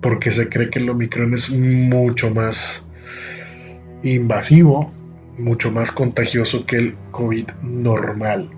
porque 0.00 0.30
se 0.30 0.48
cree 0.48 0.70
que 0.70 0.78
el 0.78 0.90
Omicron 0.90 1.34
es 1.34 1.50
mucho 1.50 2.30
más 2.30 2.86
invasivo, 4.02 4.92
mucho 5.38 5.72
más 5.72 5.90
contagioso 5.90 6.66
que 6.66 6.76
el 6.76 6.94
COVID 7.10 7.48
normal. 7.62 8.50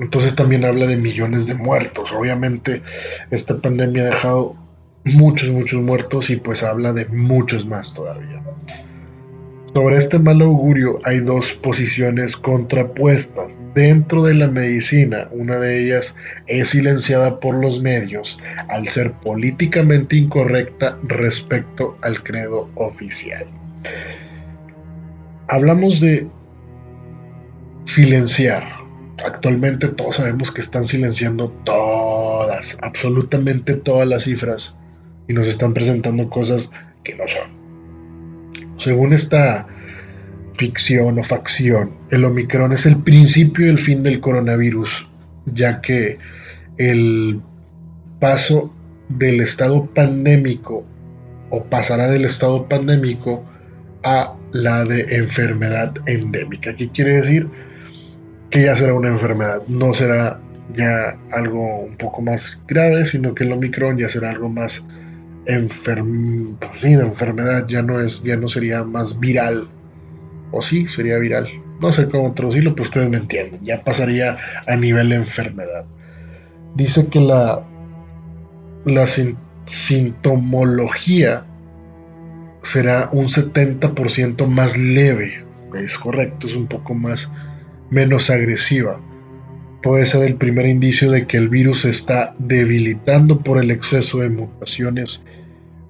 Entonces 0.00 0.34
también 0.34 0.64
habla 0.64 0.86
de 0.86 0.96
millones 0.96 1.46
de 1.46 1.54
muertos. 1.54 2.12
Obviamente 2.12 2.82
esta 3.30 3.58
pandemia 3.58 4.04
ha 4.04 4.06
dejado 4.06 4.56
muchos, 5.04 5.50
muchos 5.50 5.82
muertos 5.82 6.30
y 6.30 6.36
pues 6.36 6.62
habla 6.62 6.92
de 6.92 7.06
muchos 7.06 7.66
más 7.66 7.94
todavía. 7.94 8.42
Sobre 9.78 9.96
este 9.96 10.18
mal 10.18 10.42
augurio 10.42 10.98
hay 11.04 11.20
dos 11.20 11.52
posiciones 11.52 12.36
contrapuestas 12.36 13.60
dentro 13.76 14.24
de 14.24 14.34
la 14.34 14.48
medicina. 14.48 15.28
Una 15.30 15.56
de 15.60 15.84
ellas 15.84 16.16
es 16.48 16.70
silenciada 16.70 17.38
por 17.38 17.54
los 17.54 17.80
medios 17.80 18.40
al 18.70 18.88
ser 18.88 19.12
políticamente 19.12 20.16
incorrecta 20.16 20.98
respecto 21.04 21.96
al 22.02 22.20
credo 22.24 22.68
oficial. 22.74 23.46
Hablamos 25.46 26.00
de 26.00 26.26
silenciar. 27.84 28.64
Actualmente 29.24 29.86
todos 29.86 30.16
sabemos 30.16 30.50
que 30.50 30.60
están 30.60 30.88
silenciando 30.88 31.50
todas, 31.62 32.76
absolutamente 32.82 33.74
todas 33.74 34.08
las 34.08 34.24
cifras 34.24 34.74
y 35.28 35.34
nos 35.34 35.46
están 35.46 35.72
presentando 35.72 36.28
cosas 36.28 36.68
que 37.04 37.14
no 37.14 37.28
son. 37.28 37.57
Según 38.78 39.12
esta 39.12 39.66
ficción 40.54 41.18
o 41.18 41.22
facción, 41.24 41.90
el 42.10 42.24
Omicron 42.24 42.72
es 42.72 42.86
el 42.86 42.96
principio 43.02 43.66
y 43.66 43.70
el 43.70 43.78
fin 43.78 44.02
del 44.02 44.20
coronavirus, 44.20 45.08
ya 45.46 45.80
que 45.80 46.18
el 46.78 47.40
paso 48.20 48.72
del 49.08 49.40
estado 49.40 49.86
pandémico 49.86 50.84
o 51.50 51.64
pasará 51.64 52.08
del 52.08 52.24
estado 52.24 52.68
pandémico 52.68 53.44
a 54.04 54.34
la 54.52 54.84
de 54.84 55.16
enfermedad 55.16 55.94
endémica. 56.06 56.74
¿Qué 56.74 56.88
quiere 56.90 57.16
decir? 57.16 57.48
Que 58.50 58.62
ya 58.62 58.76
será 58.76 58.94
una 58.94 59.08
enfermedad, 59.08 59.62
no 59.66 59.92
será 59.92 60.40
ya 60.74 61.18
algo 61.32 61.80
un 61.80 61.96
poco 61.96 62.22
más 62.22 62.62
grave, 62.68 63.06
sino 63.06 63.34
que 63.34 63.44
el 63.44 63.52
Omicron 63.52 63.98
ya 63.98 64.08
será 64.08 64.30
algo 64.30 64.48
más 64.48 64.84
enferm 65.48 66.56
pues 66.56 66.84
enfermedad, 66.84 67.66
ya 67.66 67.82
no 67.82 67.98
es, 68.00 68.22
ya 68.22 68.36
no 68.36 68.46
sería 68.48 68.84
más 68.84 69.18
viral. 69.18 69.68
O 70.52 70.62
sí, 70.62 70.86
sería 70.86 71.18
viral. 71.18 71.48
No 71.80 71.92
sé 71.92 72.08
cómo 72.08 72.32
traducirlo, 72.34 72.74
pero 72.74 72.84
ustedes 72.84 73.08
me 73.08 73.16
entienden. 73.16 73.64
Ya 73.64 73.82
pasaría 73.82 74.38
a 74.66 74.76
nivel 74.76 75.08
de 75.08 75.16
enfermedad. 75.16 75.84
Dice 76.74 77.06
que 77.08 77.20
la, 77.20 77.62
la 78.84 79.06
sintomología 79.66 81.44
será 82.62 83.08
un 83.12 83.26
70% 83.26 84.46
más 84.46 84.78
leve. 84.78 85.44
Es 85.74 85.98
correcto, 85.98 86.46
es 86.46 86.54
un 86.54 86.66
poco 86.66 86.94
más 86.94 87.30
menos 87.90 88.30
agresiva. 88.30 89.00
Puede 89.82 90.06
ser 90.06 90.24
el 90.24 90.34
primer 90.34 90.66
indicio 90.66 91.10
de 91.10 91.26
que 91.26 91.36
el 91.36 91.48
virus 91.48 91.82
se 91.82 91.90
está 91.90 92.34
debilitando 92.38 93.38
por 93.40 93.62
el 93.62 93.70
exceso 93.70 94.18
de 94.18 94.28
mutaciones, 94.28 95.22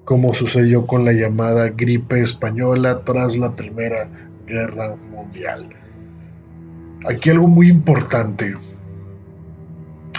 como 0.09 0.33
sucedió 0.33 0.85
con 0.87 1.05
la 1.05 1.13
llamada 1.13 1.69
gripe 1.69 2.19
española 2.19 3.03
tras 3.05 3.37
la 3.37 3.55
Primera 3.55 4.09
Guerra 4.47 4.95
Mundial. 5.11 5.69
Aquí 7.07 7.29
algo 7.29 7.47
muy 7.47 7.69
importante. 7.69 8.55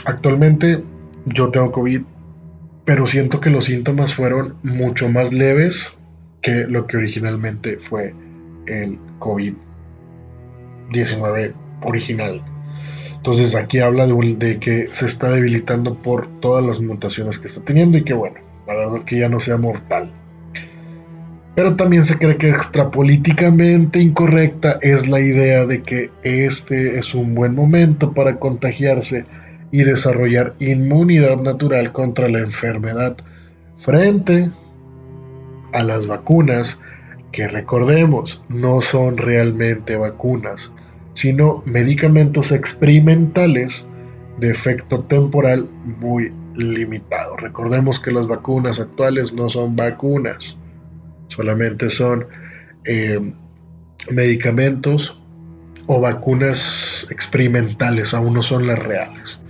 Actualmente 0.04 0.84
yo 1.26 1.48
tengo 1.48 1.72
COVID, 1.72 2.02
pero 2.84 3.04
siento 3.04 3.40
que 3.40 3.50
los 3.50 3.64
síntomas 3.64 4.14
fueron 4.14 4.54
mucho 4.62 5.08
más 5.08 5.32
leves 5.32 5.90
que 6.40 6.68
lo 6.68 6.86
que 6.86 6.96
originalmente 6.96 7.78
fue 7.78 8.14
el 8.66 8.96
COVID-19 9.18 11.52
original. 11.82 12.40
Entonces 13.16 13.56
aquí 13.56 13.80
habla 13.80 14.06
de, 14.06 14.36
de, 14.36 14.60
que 14.60 14.86
se 14.86 15.06
está 15.06 15.32
debilitando 15.32 15.96
por 15.96 16.28
todas 16.38 16.64
las 16.64 16.80
mutaciones 16.80 17.40
que 17.40 17.48
está 17.48 17.60
teniendo 17.62 17.98
y 17.98 18.04
que 18.04 18.14
bueno, 18.14 18.36
es 18.66 19.04
que 19.04 19.18
ya 19.18 19.28
no 19.28 19.40
sea 19.40 19.56
mortal. 19.56 20.10
Pero 21.54 21.76
también 21.76 22.04
se 22.04 22.16
cree 22.16 22.36
que 22.36 22.48
extrapolíticamente 22.48 24.00
incorrecta 24.00 24.78
es 24.82 25.08
la 25.08 25.20
idea 25.20 25.66
de 25.66 25.82
que 25.82 26.10
este 26.22 26.98
es 26.98 27.14
un 27.14 27.34
buen 27.34 27.54
momento 27.54 28.12
para 28.12 28.36
contagiarse 28.36 29.26
y 29.72 29.82
desarrollar 29.82 30.54
inmunidad 30.58 31.38
natural 31.42 31.92
contra 31.92 32.28
la 32.28 32.38
enfermedad 32.38 33.16
frente 33.78 34.50
a 35.72 35.82
las 35.82 36.06
vacunas, 36.06 36.78
que 37.32 37.46
recordemos, 37.46 38.42
no 38.48 38.80
son 38.80 39.16
realmente 39.16 39.96
vacunas, 39.96 40.72
sino 41.14 41.62
medicamentos 41.64 42.50
experimentales 42.52 43.84
de 44.38 44.50
efecto 44.50 45.00
temporal 45.04 45.68
muy 46.00 46.32
limitado. 46.56 47.36
Recordemos 47.36 48.00
que 48.00 48.12
las 48.12 48.26
vacunas 48.26 48.80
actuales 48.80 49.32
no 49.32 49.48
son 49.48 49.76
vacunas, 49.76 50.56
solamente 51.28 51.90
son 51.90 52.26
eh, 52.84 53.20
medicamentos 54.10 55.20
o 55.86 56.00
vacunas 56.00 57.06
experimentales, 57.10 58.14
aún 58.14 58.34
no 58.34 58.42
son 58.42 58.66
las 58.66 58.78
reales. 58.78 59.40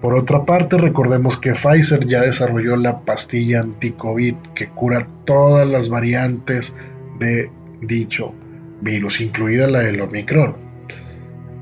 Por 0.00 0.14
otra 0.14 0.44
parte, 0.44 0.78
recordemos 0.78 1.36
que 1.36 1.52
Pfizer 1.52 2.06
ya 2.06 2.22
desarrolló 2.22 2.76
la 2.76 3.00
pastilla 3.00 3.60
anti-COVID 3.60 4.34
que 4.54 4.68
cura 4.68 5.08
todas 5.24 5.66
las 5.66 5.88
variantes 5.88 6.72
de 7.18 7.50
dicho 7.80 8.32
virus, 8.80 9.20
incluida 9.20 9.66
la 9.66 9.80
del 9.80 10.00
Omicron. 10.00 10.54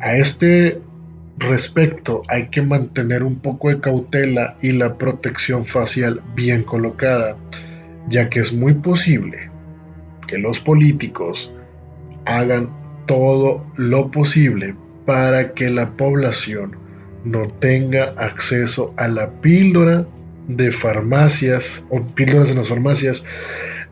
A 0.00 0.16
este 0.16 0.80
respecto 1.38 2.22
hay 2.28 2.48
que 2.48 2.62
mantener 2.62 3.22
un 3.22 3.36
poco 3.36 3.68
de 3.68 3.80
cautela 3.80 4.56
y 4.62 4.72
la 4.72 4.96
protección 4.96 5.64
facial 5.64 6.22
bien 6.34 6.62
colocada, 6.62 7.36
ya 8.08 8.28
que 8.28 8.40
es 8.40 8.52
muy 8.52 8.74
posible 8.74 9.50
que 10.26 10.38
los 10.38 10.60
políticos 10.60 11.52
hagan 12.24 12.70
todo 13.06 13.64
lo 13.76 14.10
posible 14.10 14.74
para 15.04 15.52
que 15.52 15.70
la 15.70 15.90
población 15.92 16.76
no 17.24 17.48
tenga 17.48 18.14
acceso 18.16 18.92
a 18.96 19.08
la 19.08 19.30
píldora 19.40 20.06
de 20.48 20.72
farmacias 20.72 21.82
o 21.90 22.00
píldoras 22.02 22.50
en 22.50 22.56
las 22.56 22.68
farmacias, 22.68 23.24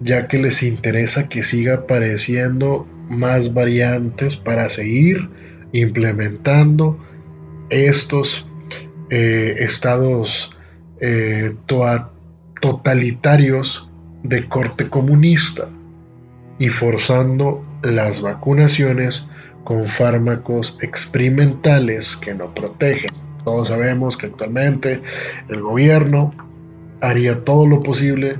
ya 0.00 0.28
que 0.28 0.38
les 0.38 0.62
interesa 0.62 1.28
que 1.28 1.42
siga 1.42 1.74
apareciendo 1.74 2.87
más 3.09 3.52
variantes 3.54 4.37
para 4.37 4.68
seguir 4.70 5.28
implementando 5.72 6.98
estos 7.70 8.46
eh, 9.11 9.57
estados 9.59 10.55
eh, 11.00 11.55
totalitarios 12.61 13.90
de 14.22 14.48
corte 14.48 14.88
comunista 14.88 15.68
y 16.59 16.68
forzando 16.68 17.64
las 17.83 18.20
vacunaciones 18.20 19.29
con 19.64 19.85
fármacos 19.85 20.77
experimentales 20.81 22.16
que 22.16 22.35
no 22.35 22.55
protegen. 22.55 23.11
Todos 23.44 23.68
sabemos 23.68 24.16
que 24.16 24.27
actualmente 24.27 25.03
el 25.48 25.61
gobierno 25.61 26.33
haría 27.00 27.44
todo 27.44 27.66
lo 27.66 27.83
posible 27.83 28.38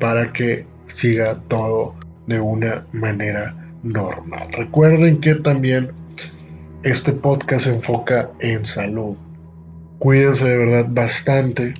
para 0.00 0.32
que 0.32 0.66
siga 0.86 1.40
todo 1.48 1.94
de 2.26 2.40
una 2.40 2.86
manera 2.92 3.54
normal. 3.82 4.48
Recuerden 4.52 5.20
que 5.20 5.34
también 5.34 5.92
este 6.82 7.12
podcast 7.12 7.66
se 7.66 7.74
enfoca 7.74 8.30
en 8.40 8.66
salud. 8.66 9.16
Cuídense 9.98 10.48
de 10.48 10.56
verdad 10.56 10.86
bastante. 10.88 11.74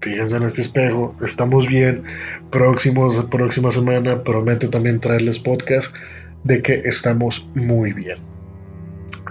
Fíjense 0.00 0.36
en 0.36 0.44
este 0.44 0.62
espejo. 0.62 1.14
Estamos 1.24 1.68
bien. 1.68 2.04
Próximos, 2.50 3.22
próxima 3.26 3.70
semana 3.70 4.22
prometo 4.22 4.70
también 4.70 5.00
traerles 5.00 5.38
podcast 5.38 5.94
de 6.44 6.62
que 6.62 6.74
estamos 6.84 7.46
muy 7.54 7.92
bien. 7.92 8.18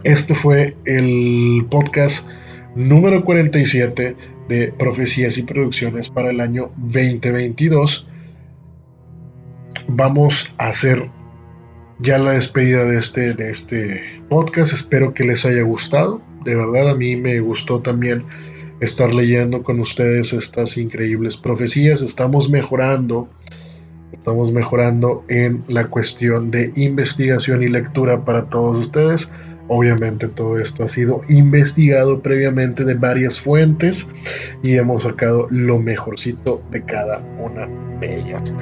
Este 0.04 0.36
fue 0.36 0.76
el 0.86 1.66
podcast 1.70 2.28
número 2.76 3.24
47 3.24 4.16
de 4.48 4.68
Profecías 4.78 5.38
y 5.38 5.44
Producciones 5.44 6.10
para 6.10 6.30
el 6.30 6.42
año 6.42 6.70
2022. 6.78 8.08
Vamos 9.88 10.54
a 10.60 10.68
hacer 10.68 11.10
ya 12.00 12.20
la 12.20 12.34
despedida 12.34 12.86
de 12.86 13.00
este, 13.00 13.34
de 13.34 13.50
este 13.50 14.17
podcast. 14.30 14.74
Espero 14.74 15.14
que 15.14 15.24
les 15.24 15.46
haya 15.46 15.62
gustado. 15.62 16.22
De 16.44 16.56
verdad, 16.56 16.90
a 16.90 16.96
mí 16.96 17.16
me 17.16 17.40
gustó 17.40 17.80
también 17.80 18.24
estar 18.80 19.14
leyendo 19.14 19.64
con 19.64 19.80
ustedes 19.80 20.34
estas 20.34 20.78
increíbles 20.78 21.38
profecías. 21.38 22.02
Estamos 22.02 22.50
mejorando, 22.50 23.28
estamos 24.12 24.52
mejorando 24.52 25.24
en 25.28 25.64
la 25.68 25.88
cuestión 25.88 26.52
de 26.52 26.72
investigación 26.76 27.64
y 27.64 27.68
lectura 27.68 28.24
para 28.24 28.46
todos 28.46 28.78
ustedes. 28.78 29.30
Obviamente 29.70 30.28
todo 30.28 30.60
esto 30.60 30.86
ha 30.86 30.90
sido 30.90 31.22
investigado 31.28 32.22
previamente 32.22 32.86
de 32.86 32.94
varias 32.94 33.40
fuentes 33.40 34.08
y 34.64 34.76
hemos 34.76 35.04
sacado 35.04 35.48
lo 35.50 35.78
mejorcito 35.80 36.62
de 36.72 36.84
cada 36.84 37.20
una 37.40 37.68
de 38.00 38.22
ellas. 38.22 38.54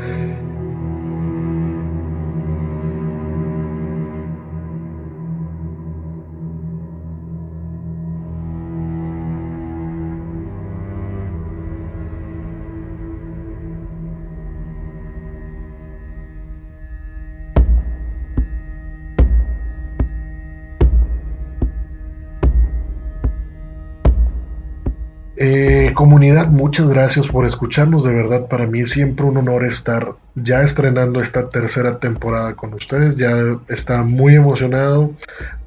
Muchas 26.32 26.88
gracias 26.88 27.28
por 27.28 27.46
escucharnos. 27.46 28.04
De 28.04 28.14
verdad, 28.14 28.48
para 28.48 28.66
mí 28.68 28.82
es 28.82 28.92
siempre 28.92 29.26
un 29.26 29.38
honor 29.38 29.66
estar 29.66 30.14
ya 30.36 30.62
estrenando 30.62 31.22
esta 31.22 31.50
tercera 31.50 32.00
temporada 32.00 32.56
con 32.56 32.74
ustedes. 32.74 33.16
Ya 33.18 33.58
está 33.68 34.04
muy 34.04 34.36
emocionado. 34.36 35.14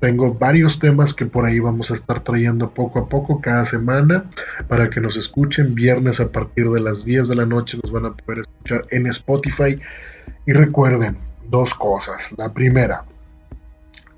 Tengo 0.01 0.35
varios 0.35 0.79
temas 0.79 1.13
que 1.13 1.27
por 1.27 1.45
ahí 1.45 1.59
vamos 1.59 1.91
a 1.91 1.95
estar 1.95 2.21
trayendo 2.21 2.71
poco 2.71 3.01
a 3.01 3.09
poco 3.09 3.41
cada 3.41 3.65
semana 3.65 4.25
para 4.69 4.91
que 4.91 5.01
nos 5.01 5.17
escuchen. 5.17 5.75
Viernes 5.75 6.21
a 6.21 6.29
partir 6.29 6.71
de 6.71 6.81
las 6.81 7.05
10 7.05 7.29
de 7.29 7.35
la 7.35 7.47
noche 7.47 7.79
nos 7.83 7.93
van 7.93 8.07
a 8.07 8.13
poder 8.13 8.41
escuchar 8.41 8.87
en 8.91 9.07
Spotify. 9.07 9.81
Y 10.47 10.53
recuerden 10.53 11.17
dos 11.51 11.75
cosas. 11.75 12.23
La 12.37 12.53
primera, 12.53 13.05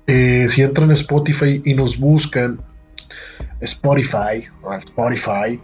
eh, 0.07 0.47
si 0.49 0.61
entran 0.61 0.91
a 0.91 0.93
Spotify 0.93 1.61
y 1.63 1.73
nos 1.73 1.97
buscan 1.97 2.59
Spotify, 3.61 4.47
Spotify, 4.79 5.59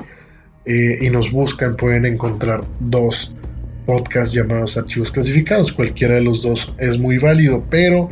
eh, 0.69 0.97
y 0.99 1.09
nos 1.09 1.31
buscan, 1.31 1.77
pueden 1.77 2.05
encontrar 2.05 2.61
dos 2.81 3.31
podcasts 3.85 4.35
llamados 4.35 4.75
archivos 4.75 5.09
clasificados. 5.09 5.71
Cualquiera 5.71 6.15
de 6.15 6.21
los 6.21 6.41
dos 6.41 6.73
es 6.77 6.99
muy 6.99 7.19
válido, 7.19 7.63
pero 7.69 8.09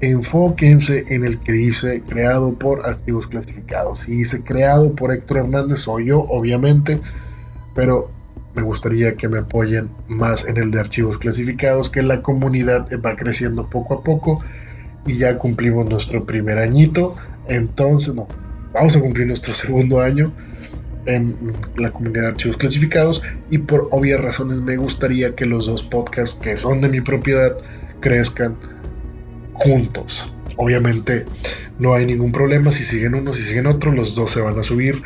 enfóquense 0.00 1.04
en 1.10 1.24
el 1.24 1.38
que 1.38 1.52
dice 1.52 2.02
creado 2.08 2.54
por 2.54 2.84
archivos 2.84 3.28
clasificados. 3.28 4.00
Si 4.00 4.10
dice 4.16 4.42
creado 4.42 4.92
por 4.96 5.12
Héctor 5.12 5.38
Hernández, 5.38 5.78
soy 5.78 6.06
yo, 6.06 6.22
obviamente, 6.22 6.98
pero 7.76 8.10
me 8.56 8.62
gustaría 8.62 9.14
que 9.14 9.28
me 9.28 9.38
apoyen 9.38 9.88
más 10.08 10.44
en 10.44 10.56
el 10.56 10.72
de 10.72 10.80
archivos 10.80 11.18
clasificados, 11.18 11.88
que 11.88 12.02
la 12.02 12.20
comunidad 12.20 12.88
va 13.06 13.14
creciendo 13.14 13.70
poco 13.70 13.94
a 13.94 14.02
poco 14.02 14.40
y 15.06 15.18
ya 15.18 15.38
cumplimos 15.38 15.88
nuestro 15.88 16.24
primer 16.24 16.58
añito. 16.58 17.14
Entonces, 17.46 18.12
no, 18.12 18.26
vamos 18.74 18.96
a 18.96 19.00
cumplir 19.00 19.28
nuestro 19.28 19.54
segundo 19.54 20.00
año 20.00 20.32
en 21.06 21.36
la 21.76 21.90
comunidad 21.90 22.22
de 22.22 22.28
archivos 22.28 22.56
clasificados 22.56 23.22
y 23.50 23.58
por 23.58 23.88
obvias 23.90 24.20
razones 24.20 24.58
me 24.58 24.76
gustaría 24.76 25.34
que 25.34 25.46
los 25.46 25.66
dos 25.66 25.82
podcasts 25.82 26.38
que 26.40 26.56
son 26.56 26.80
de 26.80 26.88
mi 26.88 27.00
propiedad 27.00 27.56
crezcan 28.00 28.56
juntos. 29.54 30.32
Obviamente 30.56 31.24
no 31.78 31.94
hay 31.94 32.06
ningún 32.06 32.32
problema 32.32 32.72
si 32.72 32.84
siguen 32.84 33.14
uno, 33.14 33.32
si 33.32 33.42
siguen 33.42 33.66
otro, 33.66 33.92
los 33.92 34.14
dos 34.14 34.30
se 34.32 34.40
van 34.40 34.58
a 34.58 34.62
subir 34.62 35.02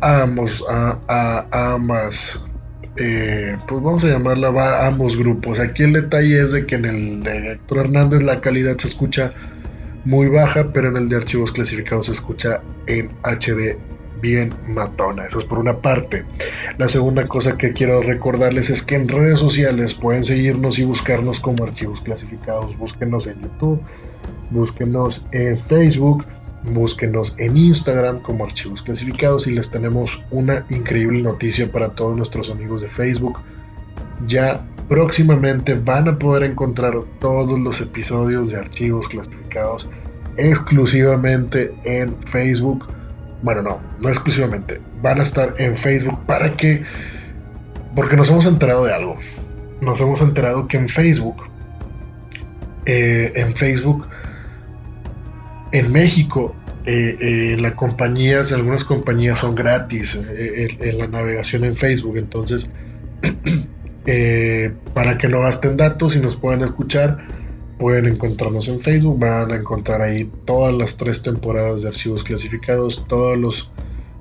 a 0.00 0.22
ambos, 0.22 0.64
a, 0.68 0.98
a, 1.08 1.74
ambas, 1.74 2.40
eh, 2.96 3.56
pues 3.68 3.82
vamos 3.82 4.04
a 4.04 4.08
llamarla 4.08 4.48
a 4.48 4.86
ambos 4.86 5.16
grupos. 5.16 5.58
Aquí 5.58 5.82
el 5.82 5.92
detalle 5.92 6.42
es 6.42 6.52
de 6.52 6.64
que 6.64 6.76
en 6.76 6.84
el 6.86 7.22
de 7.22 7.52
Héctor 7.52 7.78
Hernández 7.78 8.22
la 8.22 8.40
calidad 8.40 8.78
se 8.78 8.88
escucha 8.88 9.32
muy 10.04 10.28
baja, 10.28 10.68
pero 10.72 10.88
en 10.88 10.96
el 10.96 11.08
de 11.10 11.16
archivos 11.16 11.52
clasificados 11.52 12.06
se 12.06 12.12
escucha 12.12 12.60
en 12.86 13.10
HD 13.24 13.76
bien 14.20 14.52
matona. 14.68 15.26
Eso 15.26 15.40
es 15.40 15.44
por 15.44 15.58
una 15.58 15.76
parte. 15.76 16.24
La 16.78 16.88
segunda 16.88 17.26
cosa 17.26 17.56
que 17.56 17.72
quiero 17.72 18.02
recordarles 18.02 18.70
es 18.70 18.82
que 18.82 18.96
en 18.96 19.08
redes 19.08 19.38
sociales 19.38 19.94
pueden 19.94 20.24
seguirnos 20.24 20.78
y 20.78 20.84
buscarnos 20.84 21.40
como 21.40 21.64
archivos 21.64 22.00
clasificados. 22.00 22.76
Búsquenos 22.76 23.26
en 23.26 23.40
YouTube, 23.40 23.80
búsquenos 24.50 25.24
en 25.32 25.58
Facebook, 25.58 26.24
búsquenos 26.64 27.34
en 27.38 27.56
Instagram 27.56 28.20
como 28.20 28.44
archivos 28.44 28.82
clasificados 28.82 29.46
y 29.46 29.52
les 29.52 29.70
tenemos 29.70 30.22
una 30.30 30.64
increíble 30.68 31.22
noticia 31.22 31.70
para 31.70 31.90
todos 31.90 32.16
nuestros 32.16 32.50
amigos 32.50 32.82
de 32.82 32.88
Facebook. 32.88 33.38
Ya 34.26 34.64
próximamente 34.88 35.74
van 35.74 36.08
a 36.08 36.18
poder 36.18 36.44
encontrar 36.44 36.94
todos 37.20 37.58
los 37.58 37.80
episodios 37.80 38.50
de 38.50 38.56
archivos 38.56 39.08
clasificados 39.08 39.88
exclusivamente 40.36 41.72
en 41.84 42.16
Facebook 42.26 42.86
bueno, 43.42 43.62
no, 43.62 43.80
no 44.00 44.08
exclusivamente, 44.08 44.80
van 45.02 45.20
a 45.20 45.22
estar 45.22 45.54
en 45.58 45.76
Facebook 45.76 46.18
para 46.26 46.56
que, 46.56 46.82
porque 47.94 48.16
nos 48.16 48.28
hemos 48.28 48.46
enterado 48.46 48.84
de 48.84 48.92
algo, 48.92 49.16
nos 49.80 50.00
hemos 50.00 50.20
enterado 50.20 50.68
que 50.68 50.76
en 50.76 50.88
Facebook, 50.88 51.42
eh, 52.86 53.32
en 53.34 53.54
Facebook, 53.56 54.06
en 55.72 55.92
México, 55.92 56.54
eh, 56.86 57.16
eh, 57.20 57.56
las 57.60 57.72
compañías, 57.74 58.52
algunas 58.52 58.84
compañías 58.84 59.38
son 59.38 59.54
gratis 59.54 60.18
en 60.36 60.98
la 60.98 61.06
navegación 61.06 61.64
en 61.64 61.76
Facebook, 61.76 62.16
entonces, 62.16 62.70
para 64.94 65.18
que 65.18 65.28
no 65.28 65.40
gasten 65.40 65.76
datos 65.76 66.16
y 66.16 66.20
nos 66.20 66.36
puedan 66.36 66.62
escuchar, 66.62 67.18
pueden 67.80 68.06
encontrarnos 68.06 68.68
en 68.68 68.80
Facebook, 68.80 69.18
van 69.18 69.50
a 69.50 69.56
encontrar 69.56 70.02
ahí 70.02 70.30
todas 70.44 70.74
las 70.74 70.98
tres 70.98 71.22
temporadas 71.22 71.80
de 71.80 71.88
archivos 71.88 72.22
clasificados, 72.22 73.04
todos 73.08 73.38
los 73.38 73.70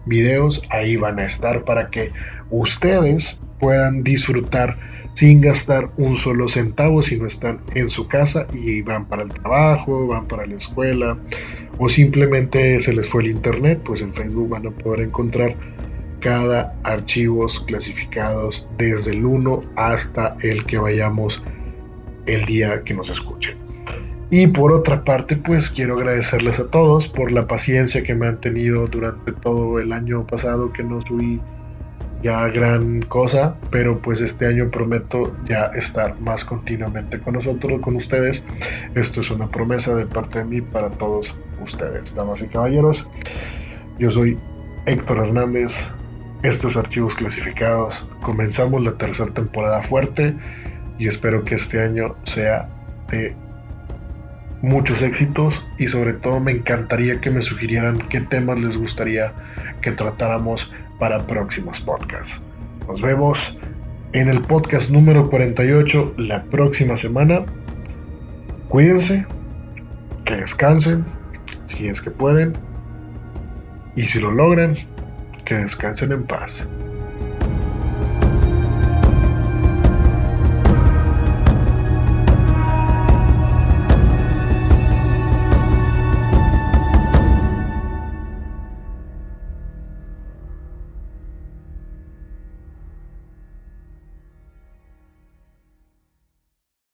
videos 0.06 0.64
ahí 0.70 0.96
van 0.96 1.20
a 1.20 1.26
estar 1.26 1.66
para 1.66 1.90
que 1.90 2.12
ustedes 2.50 3.38
puedan 3.60 4.02
disfrutar 4.02 4.80
sin 5.14 5.42
gastar 5.42 5.92
un 5.98 6.18
solo 6.18 6.48
centavo 6.48 7.02
si 7.02 7.18
no 7.18 7.28
están 7.28 7.60
en 7.76 7.90
su 7.90 8.08
casa 8.08 8.48
y 8.54 8.82
van 8.82 9.06
para 9.10 9.24
el 9.24 9.30
trabajo, 9.30 10.08
van 10.08 10.30
para 10.30 10.46
la 10.46 10.56
escuela 10.56 11.18
o 11.78 11.90
simplemente 11.90 12.80
se 12.80 12.94
les 12.94 13.10
fue 13.10 13.24
el 13.24 13.32
internet, 13.32 13.82
pues 13.84 14.00
en 14.02 14.14
Facebook 14.14 14.48
van 14.48 14.68
a 14.68 14.72
poder 14.72 15.02
encontrar 15.02 15.58
cada 16.22 16.80
archivos 16.84 17.60
clasificados 17.60 18.70
desde 18.78 19.12
el 19.12 19.26
1 19.26 19.64
hasta 19.76 20.38
el 20.42 20.66
que 20.66 20.78
vayamos 20.78 21.44
el 22.34 22.46
día 22.46 22.84
que 22.84 22.94
nos 22.94 23.10
escuchen. 23.10 23.58
Y 24.32 24.46
por 24.48 24.74
otra 24.74 25.04
parte, 25.04 25.36
pues 25.36 25.70
quiero 25.70 25.98
agradecerles 25.98 26.60
a 26.60 26.68
todos 26.68 27.08
por 27.08 27.32
la 27.32 27.48
paciencia 27.48 28.04
que 28.04 28.14
me 28.14 28.28
han 28.28 28.40
tenido 28.40 28.88
durante 28.88 29.32
todo 29.32 29.80
el 29.80 29.92
año 29.92 30.26
pasado, 30.28 30.72
que 30.72 30.84
no 30.84 31.02
subí 31.02 31.42
ya 32.22 32.48
gran 32.50 33.02
cosa, 33.04 33.56
pero 33.72 33.98
pues 34.00 34.22
este 34.22 34.46
año 34.46 34.70
prometo 34.70 35.36
ya 35.46 35.68
estar 35.68 36.20
más 36.22 36.46
continuamente 36.46 37.20
con 37.20 37.34
nosotros, 37.34 37.82
con 37.82 37.96
ustedes. 37.96 38.46
Esto 38.94 39.22
es 39.22 39.32
una 39.32 39.48
promesa 39.48 39.96
de 39.96 40.06
parte 40.06 40.40
de 40.40 40.46
mí 40.46 40.62
para 40.62 40.90
todos 40.90 41.36
ustedes, 41.64 42.14
damas 42.14 42.42
y 42.42 42.48
caballeros. 42.48 43.08
Yo 43.98 44.12
soy 44.12 44.38
Héctor 44.86 45.20
Hernández, 45.20 45.90
estos 46.44 46.78
archivos 46.78 47.16
clasificados. 47.16 48.06
Comenzamos 48.22 48.84
la 48.84 48.92
tercera 48.94 49.32
temporada 49.34 49.82
fuerte 49.82 50.36
y 51.00 51.08
espero 51.08 51.44
que 51.44 51.56
este 51.56 51.82
año 51.82 52.16
sea 52.24 52.70
de 53.10 53.34
muchos 54.62 55.02
éxitos 55.02 55.66
y 55.78 55.88
sobre 55.88 56.14
todo 56.14 56.40
me 56.42 56.52
encantaría 56.52 57.22
que 57.22 57.32
me 57.32 57.42
sugirieran 57.42 57.98
qué 58.10 58.20
temas 58.20 58.62
les 58.62 58.78
gustaría 58.78 59.32
que 59.82 59.92
tratáramos 59.92 60.72
para 61.00 61.26
próximos 61.26 61.80
podcasts. 61.80 62.42
Nos 62.88 63.02
vemos 63.02 63.58
en 64.12 64.28
el 64.28 64.42
podcast 64.42 64.92
número 64.92 65.30
48 65.30 66.16
la 66.18 66.44
próxima 66.44 66.98
semana. 66.98 67.46
Cuídense, 68.68 69.26
que 70.26 70.36
descansen, 70.36 71.06
si 71.64 71.88
es 71.88 72.02
que 72.02 72.12
pueden, 72.12 72.54
y 73.96 74.04
si 74.04 74.20
lo 74.20 74.32
logran, 74.32 74.78
que 75.46 75.56
descansen 75.56 76.12
en 76.12 76.24
paz. 76.24 76.68